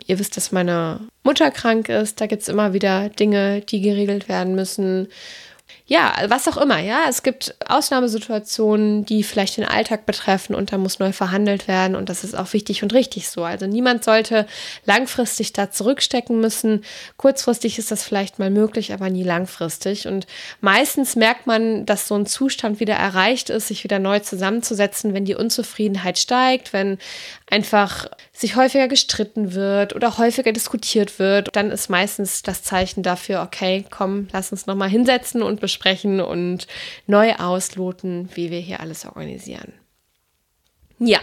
ihr 0.06 0.18
wisst, 0.18 0.36
dass 0.36 0.50
meine 0.50 0.98
Mutter 1.22 1.52
krank 1.52 1.88
ist, 1.88 2.20
da 2.20 2.26
gibt 2.26 2.42
es 2.42 2.48
immer 2.48 2.72
wieder 2.72 3.10
Dinge, 3.10 3.60
die 3.60 3.80
geregelt 3.80 4.28
werden 4.28 4.56
müssen 4.56 5.06
ja, 5.88 6.12
was 6.26 6.48
auch 6.48 6.56
immer, 6.56 6.80
ja. 6.80 7.02
Es 7.08 7.22
gibt 7.22 7.54
Ausnahmesituationen, 7.68 9.04
die 9.04 9.22
vielleicht 9.22 9.56
den 9.56 9.64
Alltag 9.64 10.04
betreffen 10.04 10.56
und 10.56 10.72
da 10.72 10.78
muss 10.78 10.98
neu 10.98 11.12
verhandelt 11.12 11.68
werden 11.68 11.94
und 11.94 12.08
das 12.08 12.24
ist 12.24 12.36
auch 12.36 12.52
wichtig 12.52 12.82
und 12.82 12.92
richtig 12.92 13.28
so. 13.28 13.44
Also 13.44 13.68
niemand 13.68 14.02
sollte 14.02 14.46
langfristig 14.84 15.52
da 15.52 15.70
zurückstecken 15.70 16.40
müssen. 16.40 16.84
Kurzfristig 17.18 17.78
ist 17.78 17.92
das 17.92 18.02
vielleicht 18.02 18.40
mal 18.40 18.50
möglich, 18.50 18.92
aber 18.92 19.10
nie 19.10 19.22
langfristig. 19.22 20.08
Und 20.08 20.26
meistens 20.60 21.14
merkt 21.14 21.46
man, 21.46 21.86
dass 21.86 22.08
so 22.08 22.16
ein 22.16 22.26
Zustand 22.26 22.80
wieder 22.80 22.94
erreicht 22.94 23.48
ist, 23.48 23.68
sich 23.68 23.84
wieder 23.84 24.00
neu 24.00 24.18
zusammenzusetzen, 24.18 25.14
wenn 25.14 25.24
die 25.24 25.36
Unzufriedenheit 25.36 26.18
steigt, 26.18 26.72
wenn 26.72 26.98
einfach 27.48 28.08
sich 28.32 28.56
häufiger 28.56 28.88
gestritten 28.88 29.54
wird 29.54 29.94
oder 29.94 30.18
häufiger 30.18 30.52
diskutiert 30.52 31.20
wird, 31.20 31.50
dann 31.52 31.70
ist 31.70 31.88
meistens 31.90 32.42
das 32.42 32.64
Zeichen 32.64 33.04
dafür, 33.04 33.42
okay, 33.42 33.84
komm, 33.88 34.26
lass 34.32 34.50
uns 34.50 34.66
nochmal 34.66 34.88
hinsetzen 34.88 35.44
und 35.44 35.60
besprechen 35.60 35.75
und 36.20 36.66
neu 37.06 37.34
ausloten, 37.34 38.28
wie 38.34 38.50
wir 38.50 38.60
hier 38.60 38.80
alles 38.80 39.04
organisieren. 39.06 39.72
Ja, 40.98 41.20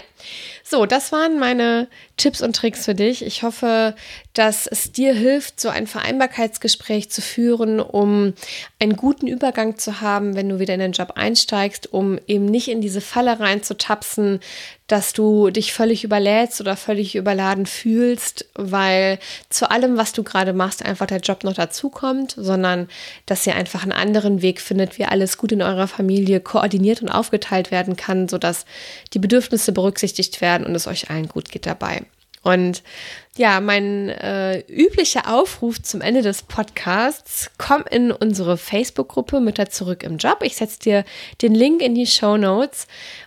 so, 0.63 0.85
das 0.85 1.11
waren 1.11 1.39
meine 1.39 1.87
Tipps 2.17 2.41
und 2.41 2.55
Tricks 2.55 2.85
für 2.85 2.93
dich. 2.93 3.25
Ich 3.25 3.43
hoffe, 3.43 3.95
dass 4.33 4.67
es 4.67 4.91
dir 4.91 5.13
hilft, 5.13 5.59
so 5.59 5.69
ein 5.69 5.87
Vereinbarkeitsgespräch 5.87 7.09
zu 7.09 7.21
führen, 7.21 7.79
um 7.79 8.33
einen 8.79 8.95
guten 8.95 9.27
Übergang 9.27 9.77
zu 9.77 9.99
haben, 9.99 10.35
wenn 10.35 10.49
du 10.49 10.59
wieder 10.59 10.75
in 10.75 10.79
den 10.79 10.91
Job 10.91 11.13
einsteigst, 11.15 11.91
um 11.91 12.19
eben 12.27 12.45
nicht 12.45 12.67
in 12.67 12.81
diese 12.81 13.01
Falle 13.01 13.39
reinzutapsen, 13.39 14.39
dass 14.87 15.13
du 15.13 15.49
dich 15.49 15.73
völlig 15.73 16.03
überlädst 16.03 16.61
oder 16.61 16.75
völlig 16.75 17.15
überladen 17.15 17.65
fühlst, 17.65 18.45
weil 18.53 19.17
zu 19.49 19.71
allem, 19.71 19.97
was 19.97 20.13
du 20.13 20.23
gerade 20.23 20.53
machst, 20.53 20.85
einfach 20.85 21.07
der 21.07 21.19
Job 21.19 21.43
noch 21.43 21.53
dazukommt, 21.53 22.35
sondern 22.37 22.89
dass 23.25 23.47
ihr 23.47 23.55
einfach 23.55 23.83
einen 23.83 23.91
anderen 23.91 24.41
Weg 24.41 24.61
findet, 24.61 24.99
wie 24.99 25.05
alles 25.05 25.37
gut 25.37 25.51
in 25.51 25.61
eurer 25.61 25.87
Familie 25.87 26.41
koordiniert 26.41 27.01
und 27.01 27.09
aufgeteilt 27.09 27.71
werden 27.71 27.95
kann, 27.95 28.27
sodass 28.27 28.65
die 29.13 29.19
Bedürfnisse 29.19 29.71
berücksichtigt 29.71 30.41
werden 30.41 30.65
und 30.65 30.75
es 30.75 30.85
euch 30.85 31.09
allen 31.09 31.27
gut 31.27 31.49
geht 31.49 31.65
dabei. 31.65 32.03
Und 32.43 32.83
ja, 33.35 33.61
mein 33.61 34.09
äh, 34.09 34.59
üblicher 34.67 35.33
Aufruf 35.33 35.81
zum 35.81 36.01
Ende 36.01 36.21
des 36.21 36.43
Podcasts, 36.43 37.49
komm 37.57 37.83
in 37.89 38.11
unsere 38.11 38.57
Facebook-Gruppe 38.57 39.39
Mütter 39.39 39.69
zurück 39.69 40.03
im 40.03 40.17
Job. 40.17 40.39
Ich 40.43 40.57
setze 40.57 40.79
dir 40.79 41.05
den 41.41 41.55
Link 41.55 41.81
in 41.81 41.95
die 41.95 42.05
Show 42.05 42.37
Notes 42.37 42.85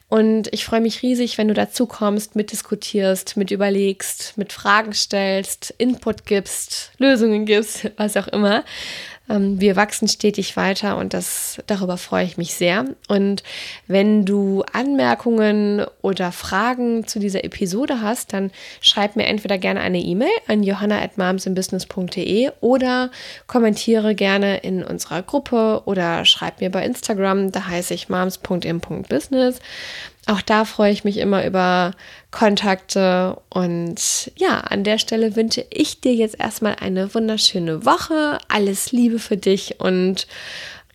und 0.08 0.52
ich 0.52 0.64
freue 0.64 0.80
mich 0.80 1.02
riesig, 1.02 1.38
wenn 1.38 1.48
du 1.48 1.54
dazu 1.54 1.86
kommst, 1.86 2.36
mitdiskutierst, 2.36 3.36
mit 3.36 3.50
überlegst, 3.50 4.34
mit 4.36 4.52
Fragen 4.52 4.92
stellst, 4.92 5.74
Input 5.78 6.26
gibst, 6.26 6.92
Lösungen 6.98 7.44
gibst, 7.44 7.90
was 7.96 8.16
auch 8.16 8.28
immer. 8.28 8.64
Ähm, 9.28 9.60
wir 9.60 9.76
wachsen 9.76 10.08
stetig 10.08 10.56
weiter 10.56 10.96
und 10.96 11.14
das, 11.14 11.58
darüber 11.66 11.96
freue 11.96 12.24
ich 12.24 12.36
mich 12.36 12.54
sehr. 12.54 12.84
Und 13.08 13.42
wenn 13.86 14.24
du 14.24 14.64
Anmerkungen 14.72 15.84
oder 16.02 16.32
Fragen 16.32 17.06
zu 17.06 17.18
dieser 17.18 17.44
Episode 17.44 18.00
hast, 18.00 18.32
dann 18.32 18.50
schreib 18.80 19.16
mir 19.16 19.26
entweder 19.26 19.58
gerne 19.58 19.80
eine 19.80 19.98
E-Mail 19.98 20.30
an 20.46 20.62
johanna.momsinbusiness.de 20.62 22.50
oder 22.60 23.10
kommentiere 23.46 24.14
gerne 24.14 24.58
in 24.58 24.82
unserer 24.82 25.22
Gruppe 25.22 25.82
oder 25.84 26.24
schreib 26.24 26.60
mir 26.60 26.70
bei 26.70 26.84
Instagram, 26.84 27.52
da 27.52 27.66
heiße 27.66 27.94
ich 27.94 28.08
moms.im.business. 28.08 29.60
Auch 30.26 30.42
da 30.42 30.64
freue 30.64 30.92
ich 30.92 31.04
mich 31.04 31.18
immer 31.18 31.46
über 31.46 31.92
Kontakte. 32.32 33.40
Und 33.48 34.32
ja, 34.36 34.58
an 34.58 34.82
der 34.82 34.98
Stelle 34.98 35.36
wünsche 35.36 35.64
ich 35.70 36.00
dir 36.00 36.14
jetzt 36.14 36.38
erstmal 36.38 36.76
eine 36.80 37.14
wunderschöne 37.14 37.84
Woche. 37.84 38.38
Alles 38.48 38.90
Liebe 38.90 39.20
für 39.20 39.36
dich 39.36 39.80
und 39.80 40.26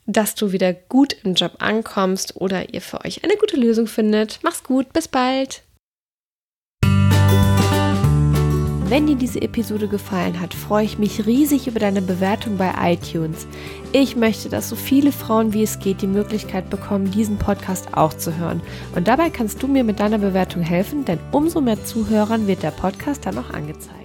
dass 0.05 0.35
du 0.35 0.51
wieder 0.51 0.73
gut 0.73 1.15
im 1.23 1.35
Job 1.35 1.53
ankommst 1.59 2.35
oder 2.35 2.73
ihr 2.73 2.81
für 2.81 3.05
euch 3.05 3.23
eine 3.23 3.37
gute 3.37 3.55
Lösung 3.55 3.87
findet. 3.87 4.39
Mach's 4.41 4.63
gut, 4.63 4.91
bis 4.91 5.07
bald. 5.07 5.63
Wenn 8.91 9.07
dir 9.07 9.15
diese 9.15 9.41
Episode 9.41 9.87
gefallen 9.87 10.41
hat, 10.41 10.53
freue 10.53 10.83
ich 10.83 10.99
mich 10.99 11.25
riesig 11.25 11.65
über 11.65 11.79
deine 11.79 12.01
Bewertung 12.01 12.57
bei 12.57 12.73
iTunes. 12.91 13.47
Ich 13.93 14.17
möchte, 14.17 14.49
dass 14.49 14.67
so 14.67 14.75
viele 14.75 15.13
Frauen 15.13 15.53
wie 15.53 15.63
es 15.63 15.79
geht 15.79 16.01
die 16.01 16.07
Möglichkeit 16.07 16.69
bekommen, 16.69 17.09
diesen 17.09 17.37
Podcast 17.37 17.93
auch 17.93 18.13
zu 18.13 18.35
hören. 18.35 18.61
Und 18.93 19.07
dabei 19.07 19.29
kannst 19.29 19.63
du 19.63 19.69
mir 19.69 19.85
mit 19.85 20.01
deiner 20.01 20.17
Bewertung 20.17 20.61
helfen, 20.61 21.05
denn 21.05 21.19
umso 21.31 21.61
mehr 21.61 21.81
Zuhörern 21.81 22.47
wird 22.47 22.63
der 22.63 22.71
Podcast 22.71 23.25
dann 23.25 23.37
auch 23.37 23.51
angezeigt. 23.51 24.00